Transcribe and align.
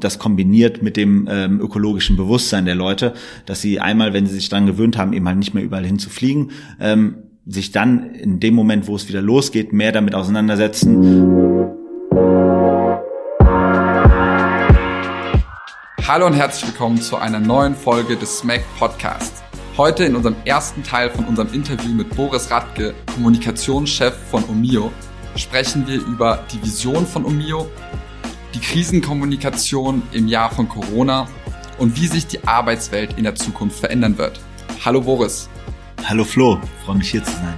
das 0.00 0.18
kombiniert 0.18 0.82
mit 0.82 0.96
dem 0.96 1.28
ähm, 1.30 1.60
ökologischen 1.60 2.16
Bewusstsein 2.16 2.64
der 2.64 2.74
Leute, 2.74 3.14
dass 3.46 3.60
sie 3.60 3.80
einmal, 3.80 4.12
wenn 4.12 4.26
sie 4.26 4.34
sich 4.34 4.48
daran 4.48 4.66
gewöhnt 4.66 4.96
haben, 4.96 5.12
eben 5.12 5.26
halt 5.26 5.38
nicht 5.38 5.54
mehr 5.54 5.64
überall 5.64 5.84
hinzufliegen, 5.84 6.50
ähm, 6.80 7.16
sich 7.46 7.72
dann 7.72 8.14
in 8.14 8.40
dem 8.40 8.54
Moment, 8.54 8.86
wo 8.86 8.96
es 8.96 9.08
wieder 9.08 9.22
losgeht, 9.22 9.72
mehr 9.72 9.92
damit 9.92 10.14
auseinandersetzen. 10.14 11.76
Hallo 16.06 16.26
und 16.26 16.32
herzlich 16.32 16.70
willkommen 16.70 17.00
zu 17.00 17.16
einer 17.16 17.38
neuen 17.38 17.74
Folge 17.74 18.16
des 18.16 18.38
SMAC 18.38 18.62
Podcasts. 18.78 19.42
Heute 19.76 20.04
in 20.04 20.16
unserem 20.16 20.36
ersten 20.44 20.82
Teil 20.82 21.10
von 21.10 21.24
unserem 21.26 21.52
Interview 21.52 21.92
mit 21.92 22.16
Boris 22.16 22.50
Radke, 22.50 22.94
Kommunikationschef 23.14 24.14
von 24.30 24.42
Omio, 24.48 24.90
sprechen 25.36 25.86
wir 25.86 26.04
über 26.04 26.44
die 26.52 26.62
Vision 26.62 27.06
von 27.06 27.24
Omio, 27.24 27.68
die 28.58 28.64
Krisenkommunikation 28.64 30.02
im 30.12 30.26
Jahr 30.26 30.50
von 30.50 30.68
Corona 30.68 31.28
und 31.78 32.00
wie 32.00 32.08
sich 32.08 32.26
die 32.26 32.44
Arbeitswelt 32.44 33.16
in 33.16 33.24
der 33.24 33.36
Zukunft 33.36 33.78
verändern 33.78 34.18
wird. 34.18 34.40
Hallo 34.84 35.00
Boris. 35.00 35.48
Hallo 36.04 36.24
Flo, 36.24 36.60
freue 36.84 36.96
mich 36.96 37.10
hier 37.10 37.22
zu 37.22 37.30
sein. 37.30 37.54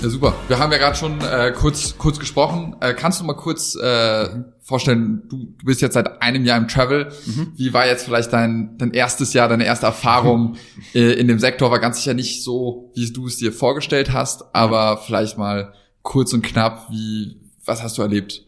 Ja, 0.00 0.08
super. 0.08 0.34
Wir 0.46 0.58
haben 0.60 0.70
ja 0.70 0.78
gerade 0.78 0.96
schon 0.96 1.20
äh, 1.22 1.52
kurz 1.56 1.98
kurz 1.98 2.20
gesprochen. 2.20 2.76
Äh, 2.80 2.94
kannst 2.94 3.20
du 3.20 3.24
mal 3.24 3.34
kurz 3.34 3.74
äh, 3.74 4.28
vorstellen, 4.60 5.22
du, 5.28 5.54
du 5.58 5.64
bist 5.64 5.80
jetzt 5.80 5.94
seit 5.94 6.22
einem 6.22 6.44
Jahr 6.44 6.58
im 6.58 6.68
Travel. 6.68 7.10
Mhm. 7.24 7.52
Wie 7.56 7.72
war 7.72 7.86
jetzt 7.86 8.04
vielleicht 8.04 8.32
dein, 8.32 8.78
dein 8.78 8.92
erstes 8.92 9.32
Jahr, 9.32 9.48
deine 9.48 9.64
erste 9.64 9.86
Erfahrung 9.86 10.54
äh, 10.94 11.14
in 11.14 11.26
dem 11.26 11.40
Sektor? 11.40 11.72
War 11.72 11.80
ganz 11.80 11.96
sicher 11.96 12.14
nicht 12.14 12.44
so, 12.44 12.92
wie 12.94 13.12
du 13.12 13.26
es 13.26 13.38
dir 13.38 13.52
vorgestellt 13.52 14.12
hast, 14.12 14.54
aber 14.54 14.98
vielleicht 14.98 15.38
mal 15.38 15.72
kurz 16.06 16.32
und 16.32 16.42
knapp, 16.42 16.86
wie, 16.90 17.36
was 17.64 17.82
hast 17.82 17.98
du 17.98 18.02
erlebt? 18.02 18.42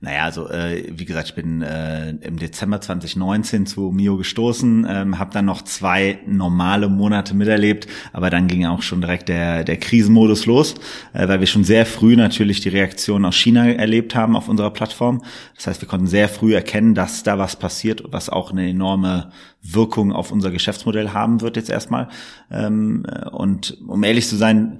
Naja, 0.00 0.24
also 0.24 0.48
äh, 0.48 0.84
wie 0.90 1.04
gesagt, 1.04 1.28
ich 1.28 1.34
bin 1.34 1.62
äh, 1.62 2.10
im 2.10 2.38
Dezember 2.38 2.80
2019 2.80 3.66
zu 3.66 3.90
Mio 3.90 4.16
gestoßen, 4.16 4.86
ähm, 4.88 5.18
habe 5.18 5.32
dann 5.32 5.44
noch 5.44 5.62
zwei 5.62 6.20
normale 6.26 6.88
Monate 6.88 7.34
miterlebt, 7.34 7.86
aber 8.12 8.30
dann 8.30 8.48
ging 8.48 8.64
auch 8.66 8.82
schon 8.82 9.00
direkt 9.00 9.28
der, 9.28 9.64
der 9.64 9.78
Krisenmodus 9.78 10.46
los, 10.46 10.74
äh, 11.12 11.26
weil 11.26 11.40
wir 11.40 11.46
schon 11.46 11.64
sehr 11.64 11.84
früh 11.86 12.16
natürlich 12.16 12.60
die 12.60 12.68
Reaktion 12.68 13.24
aus 13.24 13.36
China 13.36 13.66
erlebt 13.66 14.14
haben 14.14 14.36
auf 14.36 14.48
unserer 14.48 14.70
Plattform. 14.70 15.22
Das 15.56 15.66
heißt, 15.66 15.80
wir 15.82 15.88
konnten 15.88 16.06
sehr 16.06 16.28
früh 16.28 16.54
erkennen, 16.54 16.94
dass 16.94 17.22
da 17.22 17.38
was 17.38 17.56
passiert, 17.56 18.04
was 18.08 18.28
auch 18.28 18.52
eine 18.52 18.68
enorme 18.68 19.32
Wirkung 19.62 20.12
auf 20.12 20.30
unser 20.32 20.50
Geschäftsmodell 20.50 21.10
haben 21.10 21.40
wird 21.40 21.56
jetzt 21.56 21.70
erstmal. 21.70 22.08
Ähm, 22.50 23.04
äh, 23.06 23.28
und 23.28 23.78
um 23.86 24.04
ehrlich 24.04 24.28
zu 24.28 24.36
sein, 24.36 24.78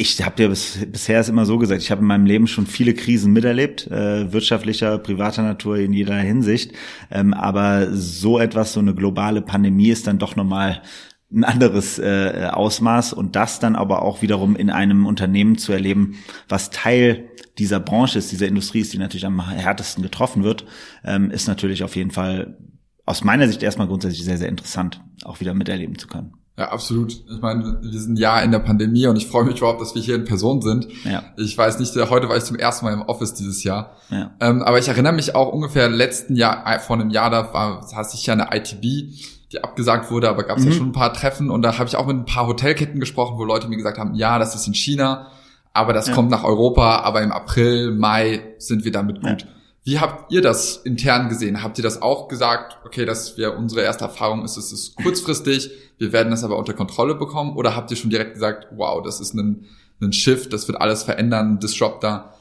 ich 0.00 0.22
habe 0.22 0.36
dir 0.36 0.48
bis, 0.48 0.78
bisher 0.92 1.20
ist 1.20 1.28
immer 1.28 1.44
so 1.44 1.58
gesagt, 1.58 1.82
ich 1.82 1.90
habe 1.90 2.02
in 2.02 2.06
meinem 2.06 2.24
Leben 2.24 2.46
schon 2.46 2.68
viele 2.68 2.94
Krisen 2.94 3.32
miterlebt, 3.32 3.88
äh, 3.88 4.32
wirtschaftlicher, 4.32 4.96
privater 4.98 5.42
Natur 5.42 5.76
in 5.76 5.92
jeder 5.92 6.16
Hinsicht. 6.16 6.72
Ähm, 7.10 7.34
aber 7.34 7.92
so 7.92 8.38
etwas, 8.38 8.72
so 8.72 8.80
eine 8.80 8.94
globale 8.94 9.42
Pandemie 9.42 9.88
ist 9.88 10.06
dann 10.06 10.20
doch 10.20 10.36
nochmal 10.36 10.82
ein 11.32 11.42
anderes 11.42 11.98
äh, 11.98 12.48
Ausmaß 12.52 13.12
und 13.12 13.34
das 13.34 13.58
dann 13.58 13.74
aber 13.74 14.02
auch 14.02 14.22
wiederum 14.22 14.54
in 14.54 14.70
einem 14.70 15.04
Unternehmen 15.04 15.58
zu 15.58 15.72
erleben, 15.72 16.14
was 16.48 16.70
Teil 16.70 17.28
dieser 17.58 17.80
Branche 17.80 18.20
ist, 18.20 18.30
dieser 18.30 18.46
Industrie 18.46 18.80
ist, 18.80 18.92
die 18.92 18.98
natürlich 18.98 19.26
am 19.26 19.50
härtesten 19.50 20.04
getroffen 20.04 20.44
wird, 20.44 20.64
ähm, 21.04 21.32
ist 21.32 21.48
natürlich 21.48 21.82
auf 21.82 21.96
jeden 21.96 22.12
Fall 22.12 22.56
aus 23.04 23.24
meiner 23.24 23.48
Sicht 23.48 23.64
erstmal 23.64 23.88
grundsätzlich 23.88 24.24
sehr, 24.24 24.38
sehr 24.38 24.48
interessant, 24.48 25.02
auch 25.24 25.40
wieder 25.40 25.54
miterleben 25.54 25.98
zu 25.98 26.06
können. 26.06 26.34
Ja, 26.58 26.72
absolut. 26.72 27.12
Ich 27.12 27.40
meine, 27.40 27.78
wir 27.80 28.00
sind 28.00 28.18
Jahr 28.18 28.42
in 28.42 28.50
der 28.50 28.58
Pandemie 28.58 29.06
und 29.06 29.14
ich 29.14 29.28
freue 29.28 29.44
mich 29.44 29.58
überhaupt, 29.58 29.80
dass 29.80 29.94
wir 29.94 30.02
hier 30.02 30.16
in 30.16 30.24
Person 30.24 30.60
sind. 30.60 30.88
Ja. 31.04 31.22
Ich 31.36 31.56
weiß 31.56 31.78
nicht, 31.78 31.94
heute 31.94 32.28
war 32.28 32.36
ich 32.36 32.42
zum 32.42 32.56
ersten 32.56 32.84
Mal 32.84 32.94
im 32.94 33.02
Office 33.02 33.32
dieses 33.34 33.62
Jahr. 33.62 33.92
Ja. 34.10 34.32
Ähm, 34.40 34.62
aber 34.62 34.80
ich 34.80 34.88
erinnere 34.88 35.12
mich 35.12 35.36
auch 35.36 35.52
ungefähr 35.52 35.88
letzten 35.88 36.34
Jahr, 36.34 36.66
äh, 36.66 36.80
vor 36.80 36.96
einem 36.96 37.10
Jahr, 37.10 37.30
da 37.30 37.54
war, 37.54 37.88
hatte 37.94 38.10
ich 38.14 38.26
ja 38.26 38.34
eine 38.34 38.48
ITB, 38.52 38.82
die 39.52 39.62
abgesagt 39.62 40.10
wurde, 40.10 40.28
aber 40.28 40.42
gab 40.42 40.58
es 40.58 40.64
mhm. 40.64 40.72
ja 40.72 40.76
schon 40.76 40.88
ein 40.88 40.92
paar 40.92 41.12
Treffen 41.12 41.48
und 41.48 41.62
da 41.62 41.78
habe 41.78 41.88
ich 41.88 41.94
auch 41.94 42.06
mit 42.06 42.16
ein 42.16 42.26
paar 42.26 42.48
Hotelketten 42.48 42.98
gesprochen, 42.98 43.38
wo 43.38 43.44
Leute 43.44 43.68
mir 43.68 43.76
gesagt 43.76 43.98
haben, 43.98 44.14
ja, 44.14 44.40
das 44.40 44.56
ist 44.56 44.66
in 44.66 44.74
China, 44.74 45.28
aber 45.72 45.92
das 45.92 46.08
ja. 46.08 46.14
kommt 46.14 46.28
nach 46.28 46.42
Europa, 46.42 47.02
aber 47.02 47.22
im 47.22 47.30
April, 47.30 47.92
Mai 47.92 48.42
sind 48.58 48.84
wir 48.84 48.90
damit 48.90 49.20
gut. 49.22 49.42
Ja. 49.42 49.48
Wie 49.88 49.98
habt 49.98 50.30
ihr 50.30 50.42
das 50.42 50.76
intern 50.76 51.30
gesehen? 51.30 51.62
Habt 51.62 51.78
ihr 51.78 51.82
das 51.82 52.02
auch 52.02 52.28
gesagt, 52.28 52.76
okay, 52.84 53.06
dass 53.06 53.38
wir 53.38 53.56
unsere 53.56 53.80
erste 53.80 54.04
Erfahrung 54.04 54.44
ist, 54.44 54.58
es 54.58 54.70
ist 54.70 54.96
kurzfristig, 54.96 55.70
wir 55.96 56.12
werden 56.12 56.30
das 56.30 56.44
aber 56.44 56.58
unter 56.58 56.74
Kontrolle 56.74 57.14
bekommen? 57.14 57.56
Oder 57.56 57.74
habt 57.74 57.90
ihr 57.90 57.96
schon 57.96 58.10
direkt 58.10 58.34
gesagt, 58.34 58.66
wow, 58.76 59.02
das 59.02 59.18
ist 59.18 59.32
ein, 59.32 59.64
ein 60.02 60.12
Shift, 60.12 60.52
das 60.52 60.68
wird 60.68 60.78
alles 60.78 61.04
verändern, 61.04 61.58
Disruptor? 61.58 62.34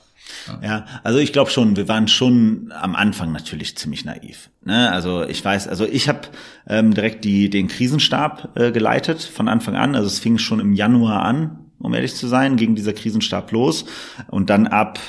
Ja. 0.45 0.59
ja, 0.61 0.85
also 1.05 1.19
ich 1.19 1.31
glaube 1.31 1.49
schon, 1.49 1.77
wir 1.77 1.87
waren 1.87 2.09
schon 2.09 2.73
am 2.77 2.97
Anfang 2.97 3.31
natürlich 3.31 3.77
ziemlich 3.77 4.03
naiv. 4.03 4.49
Ne? 4.65 4.91
Also 4.91 5.23
ich 5.23 5.45
weiß, 5.45 5.69
also 5.69 5.85
ich 5.85 6.09
habe 6.09 6.23
ähm, 6.67 6.93
direkt 6.93 7.23
die, 7.23 7.49
den 7.49 7.69
Krisenstab 7.69 8.57
äh, 8.57 8.73
geleitet 8.73 9.23
von 9.23 9.47
Anfang 9.47 9.77
an. 9.77 9.95
Also 9.95 10.07
es 10.07 10.19
fing 10.19 10.37
schon 10.37 10.59
im 10.59 10.73
Januar 10.73 11.23
an, 11.23 11.59
um 11.79 11.93
ehrlich 11.93 12.13
zu 12.13 12.27
sein, 12.27 12.57
ging 12.57 12.75
dieser 12.75 12.91
Krisenstab 12.91 13.53
los. 13.53 13.85
Und 14.27 14.49
dann 14.49 14.67
ab 14.67 14.99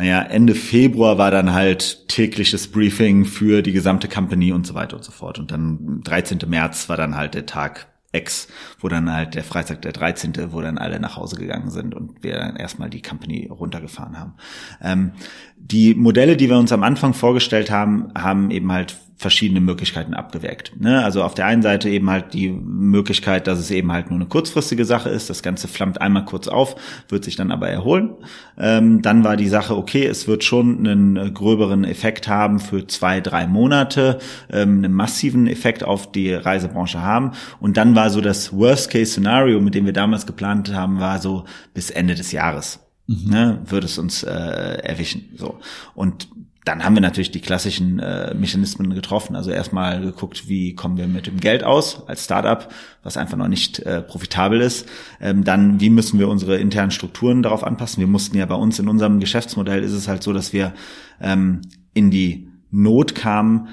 naja, 0.00 0.22
Ende 0.22 0.54
Februar 0.54 1.18
war 1.18 1.30
dann 1.30 1.52
halt 1.52 2.08
tägliches 2.08 2.68
Briefing 2.68 3.26
für 3.26 3.60
die 3.60 3.72
gesamte 3.72 4.08
Company 4.08 4.50
und 4.50 4.66
so 4.66 4.72
weiter 4.72 4.96
und 4.96 5.04
so 5.04 5.12
fort. 5.12 5.38
Und 5.38 5.50
dann 5.50 6.00
13. 6.04 6.38
März 6.46 6.88
war 6.88 6.96
dann 6.96 7.16
halt 7.18 7.34
der 7.34 7.44
Tag 7.44 7.86
X, 8.10 8.48
wo 8.78 8.88
dann 8.88 9.12
halt 9.12 9.34
der 9.34 9.44
Freitag 9.44 9.82
der 9.82 9.92
13., 9.92 10.52
wo 10.52 10.62
dann 10.62 10.78
alle 10.78 11.00
nach 11.00 11.16
Hause 11.16 11.36
gegangen 11.36 11.68
sind 11.68 11.94
und 11.94 12.22
wir 12.22 12.38
dann 12.38 12.56
erstmal 12.56 12.88
die 12.88 13.02
Company 13.02 13.48
runtergefahren 13.50 14.18
haben. 14.18 14.36
Ähm, 14.80 15.12
die 15.58 15.94
Modelle, 15.94 16.38
die 16.38 16.48
wir 16.48 16.56
uns 16.56 16.72
am 16.72 16.82
Anfang 16.82 17.12
vorgestellt 17.12 17.70
haben, 17.70 18.08
haben 18.16 18.50
eben 18.50 18.72
halt 18.72 18.96
verschiedene 19.20 19.60
Möglichkeiten 19.60 20.14
abgewägt. 20.14 20.72
Ne? 20.80 21.04
Also 21.04 21.22
auf 21.22 21.34
der 21.34 21.44
einen 21.44 21.60
Seite 21.60 21.90
eben 21.90 22.08
halt 22.08 22.32
die 22.32 22.48
Möglichkeit, 22.48 23.46
dass 23.46 23.58
es 23.58 23.70
eben 23.70 23.92
halt 23.92 24.08
nur 24.08 24.18
eine 24.18 24.26
kurzfristige 24.26 24.86
Sache 24.86 25.10
ist. 25.10 25.28
Das 25.28 25.42
Ganze 25.42 25.68
flammt 25.68 26.00
einmal 26.00 26.24
kurz 26.24 26.48
auf, 26.48 26.74
wird 27.10 27.24
sich 27.24 27.36
dann 27.36 27.52
aber 27.52 27.68
erholen. 27.68 28.14
Ähm, 28.56 29.02
dann 29.02 29.22
war 29.22 29.36
die 29.36 29.48
Sache, 29.48 29.76
okay, 29.76 30.06
es 30.06 30.26
wird 30.26 30.42
schon 30.42 30.88
einen 30.88 31.34
gröberen 31.34 31.84
Effekt 31.84 32.28
haben 32.28 32.60
für 32.60 32.86
zwei, 32.86 33.20
drei 33.20 33.46
Monate, 33.46 34.20
ähm, 34.50 34.78
einen 34.78 34.94
massiven 34.94 35.46
Effekt 35.48 35.84
auf 35.84 36.10
die 36.10 36.32
Reisebranche 36.32 37.02
haben. 37.02 37.32
Und 37.60 37.76
dann 37.76 37.94
war 37.94 38.08
so 38.08 38.22
das 38.22 38.56
Worst-Case-Szenario, 38.56 39.60
mit 39.60 39.74
dem 39.74 39.84
wir 39.84 39.92
damals 39.92 40.24
geplant 40.24 40.72
haben, 40.72 40.98
war 40.98 41.18
so 41.18 41.44
bis 41.74 41.90
Ende 41.90 42.14
des 42.14 42.32
Jahres. 42.32 42.80
Mhm. 43.06 43.30
Ne, 43.30 43.58
würde 43.66 43.84
es 43.84 43.98
uns 43.98 44.22
äh, 44.22 44.30
erwischen. 44.30 45.28
So. 45.36 45.58
Und 45.94 46.28
dann 46.64 46.84
haben 46.84 46.94
wir 46.94 47.00
natürlich 47.00 47.30
die 47.30 47.40
klassischen 47.40 48.00
äh, 48.00 48.34
Mechanismen 48.34 48.92
getroffen. 48.92 49.34
Also 49.34 49.50
erstmal 49.50 50.00
geguckt, 50.00 50.48
wie 50.48 50.74
kommen 50.74 50.98
wir 50.98 51.06
mit 51.06 51.26
dem 51.26 51.40
Geld 51.40 51.64
aus 51.64 52.06
als 52.06 52.24
Startup, 52.24 52.68
was 53.02 53.16
einfach 53.16 53.38
noch 53.38 53.48
nicht 53.48 53.78
äh, 53.80 54.02
profitabel 54.02 54.60
ist. 54.60 54.86
Ähm, 55.20 55.42
dann, 55.42 55.80
wie 55.80 55.88
müssen 55.88 56.18
wir 56.18 56.28
unsere 56.28 56.58
internen 56.58 56.90
Strukturen 56.90 57.42
darauf 57.42 57.64
anpassen? 57.64 58.00
Wir 58.00 58.06
mussten 58.06 58.36
ja 58.36 58.44
bei 58.44 58.54
uns 58.54 58.78
in 58.78 58.88
unserem 58.88 59.20
Geschäftsmodell 59.20 59.82
ist 59.82 59.92
es 59.92 60.06
halt 60.06 60.22
so, 60.22 60.34
dass 60.34 60.52
wir 60.52 60.74
ähm, 61.20 61.62
in 61.94 62.10
die 62.10 62.48
Not 62.70 63.14
kamen, 63.14 63.68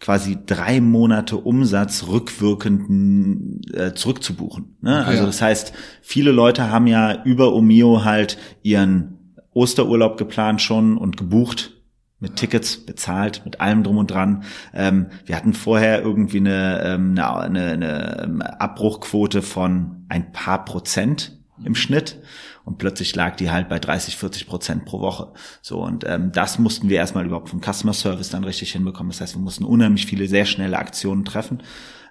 quasi 0.00 0.38
drei 0.46 0.80
Monate 0.80 1.36
Umsatz 1.36 2.06
rückwirkend 2.08 3.70
äh, 3.74 3.92
zurückzubuchen. 3.92 4.76
Ne? 4.80 5.04
Also 5.04 5.26
das 5.26 5.42
heißt, 5.42 5.74
viele 6.00 6.32
Leute 6.32 6.70
haben 6.70 6.86
ja 6.86 7.22
über 7.24 7.52
Omio 7.52 8.02
halt 8.02 8.38
ihren 8.62 9.36
Osterurlaub 9.52 10.16
geplant 10.16 10.62
schon 10.62 10.96
und 10.96 11.18
gebucht 11.18 11.79
mit 12.20 12.36
Tickets 12.36 12.76
bezahlt, 12.76 13.42
mit 13.44 13.60
allem 13.60 13.82
drum 13.82 13.96
und 13.96 14.10
dran. 14.10 14.44
Ähm, 14.72 15.06
wir 15.24 15.36
hatten 15.36 15.54
vorher 15.54 16.02
irgendwie 16.02 16.38
eine, 16.38 16.82
ähm, 16.84 17.18
eine, 17.18 17.72
eine, 17.72 18.22
ähm, 18.22 18.42
Abbruchquote 18.42 19.42
von 19.42 20.04
ein 20.08 20.32
paar 20.32 20.64
Prozent 20.64 21.38
im 21.64 21.74
Schnitt 21.74 22.18
und 22.64 22.78
plötzlich 22.78 23.14
lag 23.16 23.36
die 23.36 23.50
halt 23.50 23.68
bei 23.68 23.78
30, 23.78 24.16
40 24.16 24.46
Prozent 24.46 24.84
pro 24.84 25.00
Woche. 25.00 25.32
So 25.62 25.82
und 25.82 26.04
ähm, 26.06 26.30
das 26.32 26.58
mussten 26.58 26.88
wir 26.88 26.98
erstmal 26.98 27.26
überhaupt 27.26 27.48
vom 27.48 27.60
Customer 27.62 27.94
Service 27.94 28.30
dann 28.30 28.44
richtig 28.44 28.72
hinbekommen. 28.72 29.10
Das 29.10 29.20
heißt, 29.20 29.34
wir 29.34 29.42
mussten 29.42 29.64
unheimlich 29.64 30.06
viele 30.06 30.28
sehr 30.28 30.44
schnelle 30.44 30.78
Aktionen 30.78 31.24
treffen. 31.24 31.62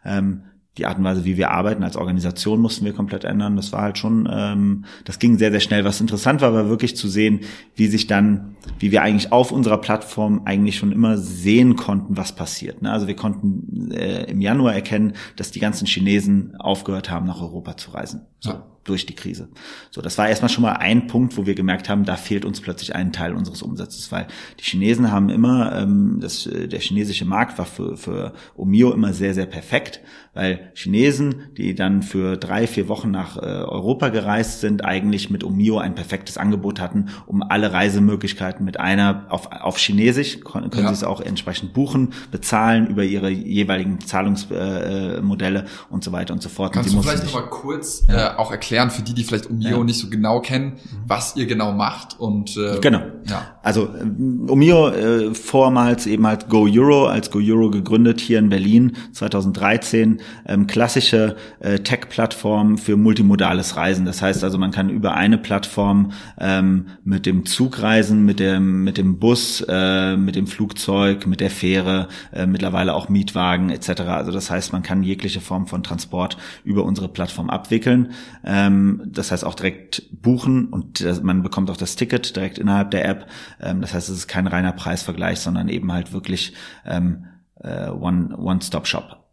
Ähm, 0.03 0.43
die 0.77 0.85
Art 0.85 0.97
und 0.97 1.03
Weise, 1.03 1.25
wie 1.25 1.35
wir 1.35 1.51
arbeiten 1.51 1.83
als 1.83 1.97
Organisation, 1.97 2.61
mussten 2.61 2.85
wir 2.85 2.93
komplett 2.93 3.25
ändern. 3.25 3.55
Das 3.55 3.73
war 3.73 3.81
halt 3.81 3.97
schon, 3.97 4.29
ähm, 4.31 4.85
das 5.03 5.19
ging 5.19 5.37
sehr, 5.37 5.51
sehr 5.51 5.59
schnell. 5.59 5.83
Was 5.83 5.99
interessant 5.99 6.41
war, 6.41 6.53
war 6.53 6.69
wirklich 6.69 6.95
zu 6.95 7.09
sehen, 7.09 7.41
wie 7.75 7.87
sich 7.87 8.07
dann, 8.07 8.55
wie 8.79 8.91
wir 8.91 9.01
eigentlich 9.01 9.31
auf 9.31 9.51
unserer 9.51 9.79
Plattform 9.79 10.43
eigentlich 10.45 10.77
schon 10.77 10.91
immer 10.91 11.17
sehen 11.17 11.75
konnten, 11.75 12.15
was 12.15 12.33
passiert. 12.33 12.81
Ne? 12.81 12.91
Also 12.91 13.07
wir 13.07 13.15
konnten 13.15 13.91
äh, 13.91 14.23
im 14.25 14.39
Januar 14.41 14.73
erkennen, 14.73 15.13
dass 15.35 15.51
die 15.51 15.59
ganzen 15.59 15.85
Chinesen 15.85 16.55
aufgehört 16.57 17.09
haben, 17.09 17.25
nach 17.25 17.41
Europa 17.41 17.75
zu 17.75 17.91
reisen. 17.91 18.21
So. 18.39 18.53
Durch 18.89 19.05
die 19.05 19.15
Krise. 19.15 19.49
So, 19.91 20.01
das 20.01 20.17
war 20.17 20.27
erstmal 20.27 20.49
schon 20.49 20.63
mal 20.63 20.73
ein 20.73 21.07
Punkt, 21.07 21.37
wo 21.37 21.45
wir 21.45 21.55
gemerkt 21.55 21.89
haben, 21.89 22.05
da 22.05 22.15
fehlt 22.15 22.43
uns 22.43 22.59
plötzlich 22.59 22.95
ein 22.95 23.13
Teil 23.13 23.33
unseres 23.33 23.61
Umsatzes, 23.61 24.11
weil 24.11 24.27
die 24.59 24.63
Chinesen 24.63 25.11
haben 25.11 25.29
immer, 25.29 25.75
ähm, 25.75 26.17
das, 26.21 26.47
äh, 26.47 26.67
der 26.67 26.79
chinesische 26.79 27.25
Markt 27.25 27.57
war 27.57 27.65
für, 27.65 27.97
für 27.97 28.33
Omio 28.57 28.91
immer 28.91 29.13
sehr, 29.13 29.33
sehr 29.33 29.45
perfekt, 29.45 30.01
weil 30.33 30.71
Chinesen, 30.73 31.49
die 31.57 31.75
dann 31.75 32.01
für 32.01 32.37
drei, 32.37 32.65
vier 32.65 32.87
Wochen 32.87 33.11
nach 33.11 33.35
äh, 33.35 33.41
Europa 33.41 34.09
gereist 34.09 34.61
sind, 34.61 34.85
eigentlich 34.85 35.29
mit 35.29 35.43
Omio 35.43 35.79
ein 35.79 35.95
perfektes 35.95 36.37
Angebot 36.37 36.79
hatten, 36.79 37.09
um 37.25 37.43
alle 37.43 37.73
Reisemöglichkeiten 37.73 38.63
mit 38.63 38.79
einer 38.79 39.25
auf, 39.29 39.51
auf 39.51 39.77
Chinesisch, 39.77 40.39
können, 40.39 40.69
können 40.69 40.83
ja. 40.83 40.89
sie 40.89 40.93
es 40.95 41.03
auch 41.03 41.19
entsprechend 41.19 41.73
buchen, 41.73 42.13
bezahlen 42.31 42.87
über 42.87 43.03
ihre 43.03 43.29
jeweiligen 43.29 43.99
Zahlungsmodelle 43.99 45.59
äh, 45.59 45.65
und 45.89 46.05
so 46.05 46.13
weiter 46.13 46.33
und 46.33 46.41
so 46.41 46.47
fort. 46.47 46.71
Kannst 46.71 46.93
du 46.93 47.01
vielleicht 47.01 47.25
nochmal 47.25 47.49
kurz 47.49 48.05
ja. 48.07 48.35
äh, 48.35 48.37
auch 48.37 48.51
erklären, 48.51 48.78
für 48.89 49.01
die, 49.01 49.13
die 49.13 49.23
vielleicht 49.23 49.49
Omio 49.49 49.77
ja. 49.77 49.83
nicht 49.83 49.99
so 49.99 50.09
genau 50.09 50.39
kennen, 50.39 50.73
was 51.05 51.35
ihr 51.35 51.45
genau 51.45 51.73
macht 51.73 52.19
und 52.19 52.55
äh, 52.57 52.79
genau. 52.79 53.01
Ja. 53.27 53.57
Also 53.61 53.85
äh, 53.85 54.51
Omio 54.51 54.89
äh, 54.89 55.33
vormals 55.33 56.07
eben 56.07 56.25
halt 56.25 56.49
Go 56.49 56.67
Euro 56.69 57.07
als 57.07 57.29
Go 57.31 57.39
Euro 57.41 57.69
gegründet 57.69 58.21
hier 58.21 58.39
in 58.39 58.49
Berlin 58.49 58.95
2013 59.11 60.21
ähm, 60.47 60.67
klassische 60.67 61.35
äh, 61.59 61.79
Tech-Plattform 61.79 62.77
für 62.77 62.95
multimodales 62.95 63.75
Reisen. 63.75 64.05
Das 64.05 64.21
heißt 64.21 64.43
also, 64.43 64.57
man 64.57 64.71
kann 64.71 64.89
über 64.89 65.15
eine 65.15 65.37
Plattform 65.37 66.13
ähm, 66.39 66.87
mit 67.03 67.25
dem 67.25 67.45
Zug 67.45 67.81
reisen, 67.81 68.23
mit 68.23 68.39
dem 68.39 68.83
mit 68.83 68.97
dem 68.97 69.19
Bus, 69.19 69.63
äh, 69.67 70.15
mit 70.15 70.35
dem 70.35 70.47
Flugzeug, 70.47 71.27
mit 71.27 71.41
der 71.41 71.49
Fähre, 71.49 72.07
äh, 72.31 72.45
mittlerweile 72.45 72.93
auch 72.93 73.09
Mietwagen 73.09 73.69
etc. 73.69 74.01
Also 74.01 74.31
das 74.31 74.49
heißt, 74.49 74.73
man 74.73 74.83
kann 74.83 75.03
jegliche 75.03 75.41
Form 75.41 75.67
von 75.67 75.83
Transport 75.83 76.37
über 76.63 76.83
unsere 76.83 77.09
Plattform 77.09 77.49
abwickeln. 77.49 78.11
Ähm, 78.59 79.01
das 79.05 79.31
heißt 79.31 79.45
auch 79.45 79.55
direkt 79.55 80.03
buchen 80.11 80.67
und 80.67 81.23
man 81.23 81.43
bekommt 81.43 81.69
auch 81.69 81.77
das 81.77 81.95
Ticket 81.95 82.35
direkt 82.35 82.57
innerhalb 82.57 82.91
der 82.91 83.05
App. 83.05 83.27
Ähm, 83.61 83.81
das 83.81 83.93
heißt, 83.93 84.09
es 84.09 84.17
ist 84.17 84.27
kein 84.27 84.47
reiner 84.47 84.73
Preisvergleich, 84.73 85.39
sondern 85.39 85.69
eben 85.69 85.91
halt 85.91 86.13
wirklich 86.13 86.53
ähm, 86.85 87.25
äh, 87.61 87.89
One 87.89 88.35
One 88.37 88.61
Stop 88.61 88.87
Shop. 88.87 89.23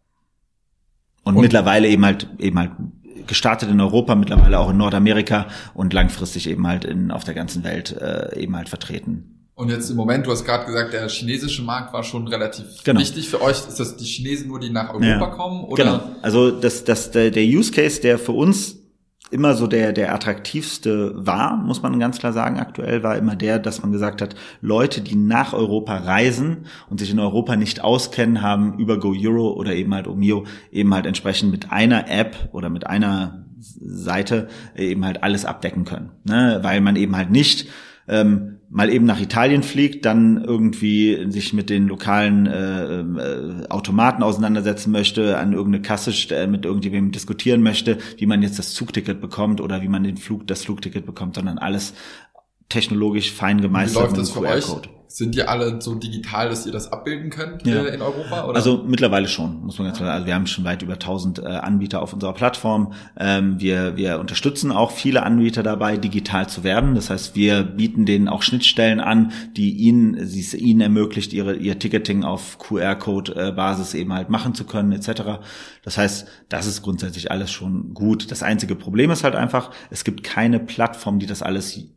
Und, 1.23 1.35
und 1.35 1.41
mittlerweile 1.41 1.87
eben 1.87 2.05
halt 2.05 2.27
eben 2.39 2.57
halt 2.57 2.71
gestartet 3.25 3.69
in 3.69 3.81
Europa, 3.81 4.15
mittlerweile 4.15 4.59
auch 4.59 4.69
in 4.69 4.77
Nordamerika 4.77 5.47
und 5.73 5.93
langfristig 5.93 6.49
eben 6.49 6.65
halt 6.65 6.85
in, 6.85 7.11
auf 7.11 7.23
der 7.23 7.33
ganzen 7.33 7.63
Welt 7.63 7.91
äh, 7.99 8.39
eben 8.39 8.55
halt 8.55 8.69
vertreten. 8.69 9.33
Und 9.55 9.69
jetzt 9.69 9.89
im 9.89 9.97
Moment, 9.97 10.27
du 10.27 10.31
hast 10.31 10.45
gerade 10.45 10.65
gesagt, 10.65 10.93
der 10.93 11.09
chinesische 11.09 11.63
Markt 11.63 11.91
war 11.91 12.03
schon 12.03 12.27
relativ 12.27 12.83
genau. 12.83 12.99
wichtig 12.99 13.27
für 13.27 13.41
euch. 13.41 13.57
Ist 13.57 13.79
das 13.79 13.97
die 13.97 14.05
Chinesen 14.05 14.49
nur, 14.49 14.59
die 14.59 14.69
nach 14.69 14.93
Europa 14.93 15.05
ja. 15.05 15.27
kommen? 15.27 15.63
Oder? 15.63 15.83
Genau. 15.83 16.01
Also 16.21 16.51
das, 16.51 16.83
das, 16.83 17.09
der, 17.09 17.31
der 17.31 17.43
Use 17.43 17.71
Case, 17.71 17.99
der 17.99 18.19
für 18.19 18.33
uns 18.33 18.77
immer 19.29 19.55
so 19.55 19.67
der, 19.67 19.93
der 19.93 20.13
attraktivste 20.13 21.13
war, 21.15 21.57
muss 21.57 21.81
man 21.81 21.99
ganz 21.99 22.19
klar 22.19 22.33
sagen, 22.33 22.59
aktuell 22.59 23.03
war 23.03 23.17
immer 23.17 23.35
der, 23.35 23.59
dass 23.59 23.81
man 23.81 23.91
gesagt 23.91 24.21
hat, 24.21 24.35
Leute, 24.61 25.01
die 25.01 25.15
nach 25.15 25.53
Europa 25.53 25.97
reisen 25.97 26.65
und 26.89 26.99
sich 26.99 27.11
in 27.11 27.19
Europa 27.19 27.55
nicht 27.55 27.83
auskennen, 27.83 28.41
haben 28.41 28.77
über 28.77 28.99
Go 28.99 29.13
Euro 29.17 29.51
oder 29.53 29.73
eben 29.73 29.93
halt 29.93 30.07
Omio 30.07 30.45
eben 30.71 30.93
halt 30.93 31.05
entsprechend 31.05 31.51
mit 31.51 31.71
einer 31.71 32.09
App 32.09 32.49
oder 32.51 32.69
mit 32.69 32.87
einer 32.87 33.45
Seite 33.59 34.47
eben 34.75 35.03
halt 35.05 35.23
alles 35.23 35.45
abdecken 35.45 35.83
können. 35.83 36.11
Ne? 36.23 36.59
Weil 36.61 36.81
man 36.81 36.95
eben 36.95 37.15
halt 37.15 37.31
nicht 37.31 37.67
ähm, 38.07 38.56
mal 38.69 38.89
eben 38.89 39.05
nach 39.05 39.19
Italien 39.19 39.63
fliegt, 39.63 40.05
dann 40.05 40.43
irgendwie 40.43 41.31
sich 41.31 41.53
mit 41.53 41.69
den 41.69 41.87
lokalen 41.87 42.45
äh, 42.47 42.99
äh, 42.99 43.67
Automaten 43.69 44.23
auseinandersetzen 44.23 44.91
möchte, 44.91 45.37
an 45.37 45.53
irgendeine 45.53 45.81
Kasse 45.81 46.11
äh, 46.35 46.47
mit 46.47 46.65
irgendjemandem 46.65 47.11
diskutieren 47.11 47.61
möchte, 47.61 47.97
wie 48.17 48.25
man 48.25 48.41
jetzt 48.41 48.59
das 48.59 48.73
Zugticket 48.73 49.21
bekommt 49.21 49.61
oder 49.61 49.81
wie 49.81 49.87
man 49.87 50.03
den 50.03 50.17
Flug, 50.17 50.47
das 50.47 50.63
Flugticket 50.63 51.05
bekommt, 51.05 51.35
sondern 51.35 51.57
alles 51.57 51.93
technologisch 52.69 53.31
fein 53.31 53.61
gemeistert. 53.61 54.17
Das 54.17 54.31
für 54.31 54.41
euch? 54.41 54.65
Sind 55.09 55.35
die 55.35 55.43
alle 55.43 55.81
so 55.81 55.95
digital, 55.95 56.49
dass 56.49 56.65
ihr 56.65 56.71
das 56.71 56.91
abbilden 56.91 57.29
könnt 57.29 57.65
ja. 57.65 57.83
äh, 57.83 57.95
in 57.95 58.01
Europa? 58.01 58.45
Oder? 58.45 58.55
Also 58.55 58.83
mittlerweile 58.85 59.27
schon, 59.27 59.63
muss 59.63 59.77
man 59.79 59.87
ganz 59.87 59.97
klar 59.97 60.07
sagen. 60.07 60.15
Also 60.15 60.27
wir 60.27 60.35
haben 60.35 60.47
schon 60.47 60.65
weit 60.65 60.81
über 60.81 60.93
1000 60.93 61.39
äh, 61.39 61.45
Anbieter 61.45 62.01
auf 62.01 62.13
unserer 62.13 62.33
Plattform. 62.33 62.93
Ähm, 63.17 63.59
wir, 63.59 63.95
wir 63.95 64.19
unterstützen 64.19 64.71
auch 64.71 64.91
viele 64.91 65.23
Anbieter 65.23 65.63
dabei, 65.63 65.97
digital 65.97 66.49
zu 66.49 66.63
werden. 66.63 66.95
Das 66.95 67.09
heißt, 67.09 67.35
wir 67.35 67.63
bieten 67.63 68.05
denen 68.05 68.27
auch 68.27 68.41
Schnittstellen 68.41 68.99
an, 68.99 69.31
die 69.55 69.71
ihnen, 69.71 70.25
sie 70.27 70.41
es 70.41 70.53
ihnen 70.53 70.81
ermöglicht, 70.81 71.31
ihre, 71.33 71.55
ihr 71.55 71.79
Ticketing 71.79 72.23
auf 72.23 72.57
QR-Code-Basis 72.59 73.93
eben 73.93 74.13
halt 74.13 74.29
machen 74.29 74.55
zu 74.55 74.65
können, 74.65 74.91
etc. 74.91 75.39
Das 75.83 75.97
heißt, 75.97 76.27
das 76.49 76.67
ist 76.67 76.81
grundsätzlich 76.81 77.31
alles 77.31 77.49
schon 77.49 77.93
gut. 77.93 78.29
Das 78.29 78.43
einzige 78.43 78.75
Problem 78.75 79.11
ist 79.11 79.23
halt 79.23 79.35
einfach, 79.35 79.71
es 79.89 80.03
gibt 80.03 80.23
keine 80.23 80.59
Plattform, 80.59 81.19
die 81.19 81.27
das 81.27 81.41
alles 81.41 81.77
äh, 81.77 81.96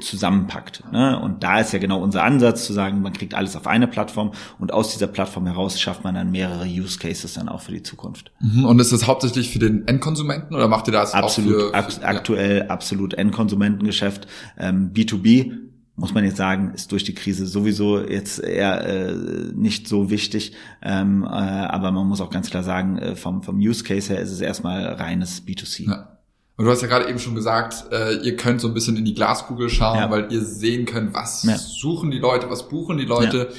zusammenpackt. 0.00 0.82
Ne? 0.92 1.20
Und 1.20 1.44
da 1.44 1.60
ist 1.60 1.72
ja 1.72 1.78
genau 1.78 2.02
unser 2.02 2.24
Ansatz 2.24 2.66
zu 2.66 2.72
sagen, 2.72 3.00
man 3.00 3.12
kriegt 3.12 3.34
alles 3.34 3.54
auf 3.54 3.68
eine 3.68 3.86
Plattform 3.86 4.32
und 4.58 4.72
aus 4.72 4.92
dieser 4.92 5.06
Plattform 5.06 5.46
heraus 5.46 5.80
schafft 5.80 6.02
man 6.02 6.16
dann 6.16 6.32
mehrere 6.32 6.66
Use 6.66 6.98
Cases 6.98 7.32
dann 7.34 7.48
auch 7.48 7.60
für 7.60 7.70
die 7.70 7.82
Zukunft. 7.82 8.32
Mhm. 8.40 8.64
Und 8.64 8.80
ist 8.80 8.92
das 8.92 9.06
hauptsächlich 9.06 9.50
für 9.50 9.60
den 9.60 9.86
Endkonsumenten 9.86 10.54
oder 10.54 10.66
macht 10.66 10.88
ihr 10.88 10.92
das 10.92 11.14
absolut, 11.14 11.74
auch 11.74 11.84
für, 11.84 12.00
für 12.00 12.04
aktuell 12.04 12.58
ja. 12.58 12.66
absolut 12.66 13.14
Endkonsumentengeschäft 13.14 14.26
ähm, 14.58 14.90
B2B 14.92 15.52
muss 15.98 16.12
man 16.12 16.24
jetzt 16.24 16.36
sagen, 16.36 16.72
ist 16.74 16.92
durch 16.92 17.04
die 17.04 17.14
Krise 17.14 17.46
sowieso 17.46 17.98
jetzt 18.06 18.38
eher 18.38 18.86
äh, 18.86 19.14
nicht 19.54 19.88
so 19.88 20.10
wichtig. 20.10 20.52
Ähm, 20.82 21.22
äh, 21.22 21.26
aber 21.26 21.90
man 21.90 22.06
muss 22.06 22.20
auch 22.20 22.28
ganz 22.28 22.50
klar 22.50 22.62
sagen, 22.62 22.98
äh, 22.98 23.16
vom, 23.16 23.42
vom 23.42 23.56
Use 23.56 23.82
Case 23.82 24.12
her 24.12 24.20
ist 24.20 24.30
es 24.30 24.42
erstmal 24.42 24.84
reines 24.84 25.46
B2C. 25.46 25.88
Ja. 25.88 26.15
Und 26.56 26.64
du 26.64 26.70
hast 26.70 26.80
ja 26.80 26.88
gerade 26.88 27.08
eben 27.08 27.18
schon 27.18 27.34
gesagt, 27.34 27.92
äh, 27.92 28.14
ihr 28.16 28.36
könnt 28.36 28.62
so 28.62 28.68
ein 28.68 28.74
bisschen 28.74 28.96
in 28.96 29.04
die 29.04 29.14
Glaskugel 29.14 29.68
schauen, 29.68 29.98
ja. 29.98 30.10
weil 30.10 30.32
ihr 30.32 30.42
sehen 30.42 30.86
könnt, 30.86 31.12
was 31.12 31.42
ja. 31.42 31.58
suchen 31.58 32.10
die 32.10 32.18
Leute, 32.18 32.48
was 32.48 32.68
buchen 32.68 32.96
die 32.96 33.04
Leute. 33.04 33.50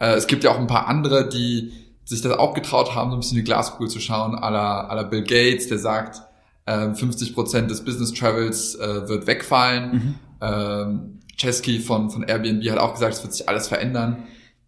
Ja. 0.00 0.06
Äh, 0.08 0.14
es 0.16 0.26
gibt 0.26 0.44
ja 0.44 0.50
auch 0.50 0.58
ein 0.58 0.66
paar 0.66 0.86
andere, 0.86 1.28
die 1.28 1.72
sich 2.04 2.20
das 2.20 2.32
auch 2.32 2.52
getraut 2.52 2.94
haben, 2.94 3.10
so 3.10 3.16
ein 3.16 3.20
bisschen 3.20 3.38
in 3.38 3.44
die 3.44 3.48
Glaskugel 3.50 3.88
zu 3.88 4.00
schauen, 4.00 4.34
à 4.34 4.50
la, 4.50 4.90
à 4.90 4.94
la 4.94 5.02
Bill 5.04 5.22
Gates, 5.22 5.68
der 5.68 5.78
sagt, 5.78 6.22
äh, 6.66 6.92
50 6.92 7.34
Prozent 7.34 7.70
des 7.70 7.84
Business 7.84 8.12
Travels 8.12 8.74
äh, 8.74 9.08
wird 9.08 9.26
wegfallen. 9.26 9.92
Mhm. 9.92 10.14
Ähm, 10.42 11.18
Chesky 11.36 11.80
von, 11.80 12.10
von 12.10 12.22
Airbnb 12.22 12.68
hat 12.70 12.78
auch 12.78 12.92
gesagt, 12.92 13.14
es 13.14 13.22
wird 13.22 13.32
sich 13.32 13.48
alles 13.48 13.68
verändern. 13.68 14.24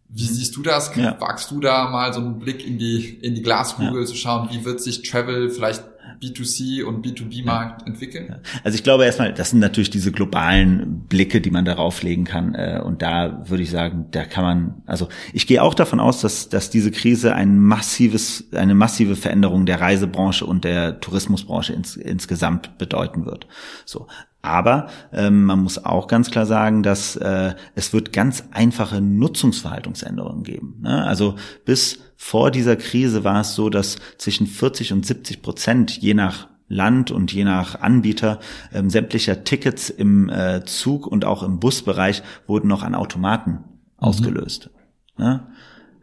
Wie 0.09 0.25
siehst 0.25 0.57
du 0.57 0.63
das? 0.63 0.95
Ja. 0.97 1.21
Wagst 1.21 1.51
du 1.51 1.61
da 1.61 1.91
mal 1.91 2.13
so 2.15 2.21
einen 2.21 2.39
Blick 2.39 2.67
in 2.67 2.79
die, 2.79 3.19
in 3.21 3.35
die 3.35 3.43
Glaskugel 3.43 4.01
ja. 4.01 4.07
zu 4.07 4.15
schauen, 4.15 4.49
wie 4.51 4.65
wird 4.65 4.81
sich 4.81 5.03
Travel 5.03 5.51
vielleicht 5.51 5.83
B2C 6.25 6.85
und 6.85 7.05
B2B-Markt 7.05 7.83
ja. 7.83 7.87
entwickeln? 7.87 8.37
Also 8.63 8.77
ich 8.77 8.83
glaube 8.83 9.05
erstmal, 9.05 9.33
das 9.35 9.51
sind 9.51 9.61
natürlich 9.61 9.91
diese 9.91 10.13
globalen 10.13 11.01
Blicke, 11.09 11.41
die 11.41 11.51
man 11.51 11.65
darauf 11.65 12.03
legen 12.03 12.25
kann. 12.25 12.55
Äh, 12.55 12.81
und 12.85 13.03
da 13.03 13.49
würde 13.49 13.63
ich 13.63 13.71
sagen, 13.71 14.07
da 14.11 14.25
kann 14.25 14.45
man, 14.45 14.83
also 14.87 15.09
ich 15.33 15.47
gehe 15.47 15.63
auch 15.63 15.75
davon 15.75 16.01
aus, 16.01 16.21
dass, 16.21 16.49
dass 16.49 16.71
diese 16.71 16.91
Krise 16.91 17.35
ein 17.35 17.59
massives, 17.59 18.53
eine 18.53 18.75
massive 18.75 19.17
Veränderung 19.17 19.67
der 19.67 19.81
Reisebranche 19.81 20.47
und 20.47 20.65
der 20.65 21.01
Tourismusbranche 21.01 21.73
ins, 21.73 21.97
insgesamt 21.97 22.79
bedeuten 22.79 23.27
wird. 23.27 23.47
So. 23.85 24.07
Aber 24.45 24.89
ähm, 25.11 25.45
man 25.45 25.61
muss 25.61 25.83
auch 25.83 26.07
ganz 26.07 26.31
klar 26.31 26.45
sagen, 26.45 26.83
dass 26.83 27.17
äh, 27.17 27.55
es 27.75 27.95
wird 27.95 28.13
ganz 28.13 28.45
einfache 28.51 29.01
Nutzungsverhaltensänderungen 29.01 30.45
geben. 30.45 30.81
Ne? 30.83 31.03
Also 31.03 31.37
bis 31.65 32.01
vor 32.17 32.51
dieser 32.51 32.77
Krise 32.77 33.25
war 33.25 33.41
es 33.41 33.55
so, 33.55 33.71
dass 33.71 33.97
zwischen 34.19 34.47
40 34.47 34.93
und 34.93 35.07
70 35.07 35.41
Prozent 35.41 35.97
je 35.97 36.13
nach 36.13 36.49
Land 36.69 37.11
und 37.11 37.33
je 37.33 37.45
nach 37.45 37.81
Anbieter 37.81 38.39
ähm, 38.71 38.91
sämtlicher 38.91 39.45
Tickets 39.45 39.89
im 39.89 40.29
äh, 40.29 40.63
Zug 40.67 41.07
und 41.07 41.25
auch 41.25 41.43
im 41.43 41.59
Busbereich 41.59 42.23
wurden 42.47 42.69
noch 42.69 42.83
an 42.83 42.95
Automaten 42.95 43.51
mhm. 43.51 43.59
ausgelöst. 43.97 44.69
Ne? 45.17 45.47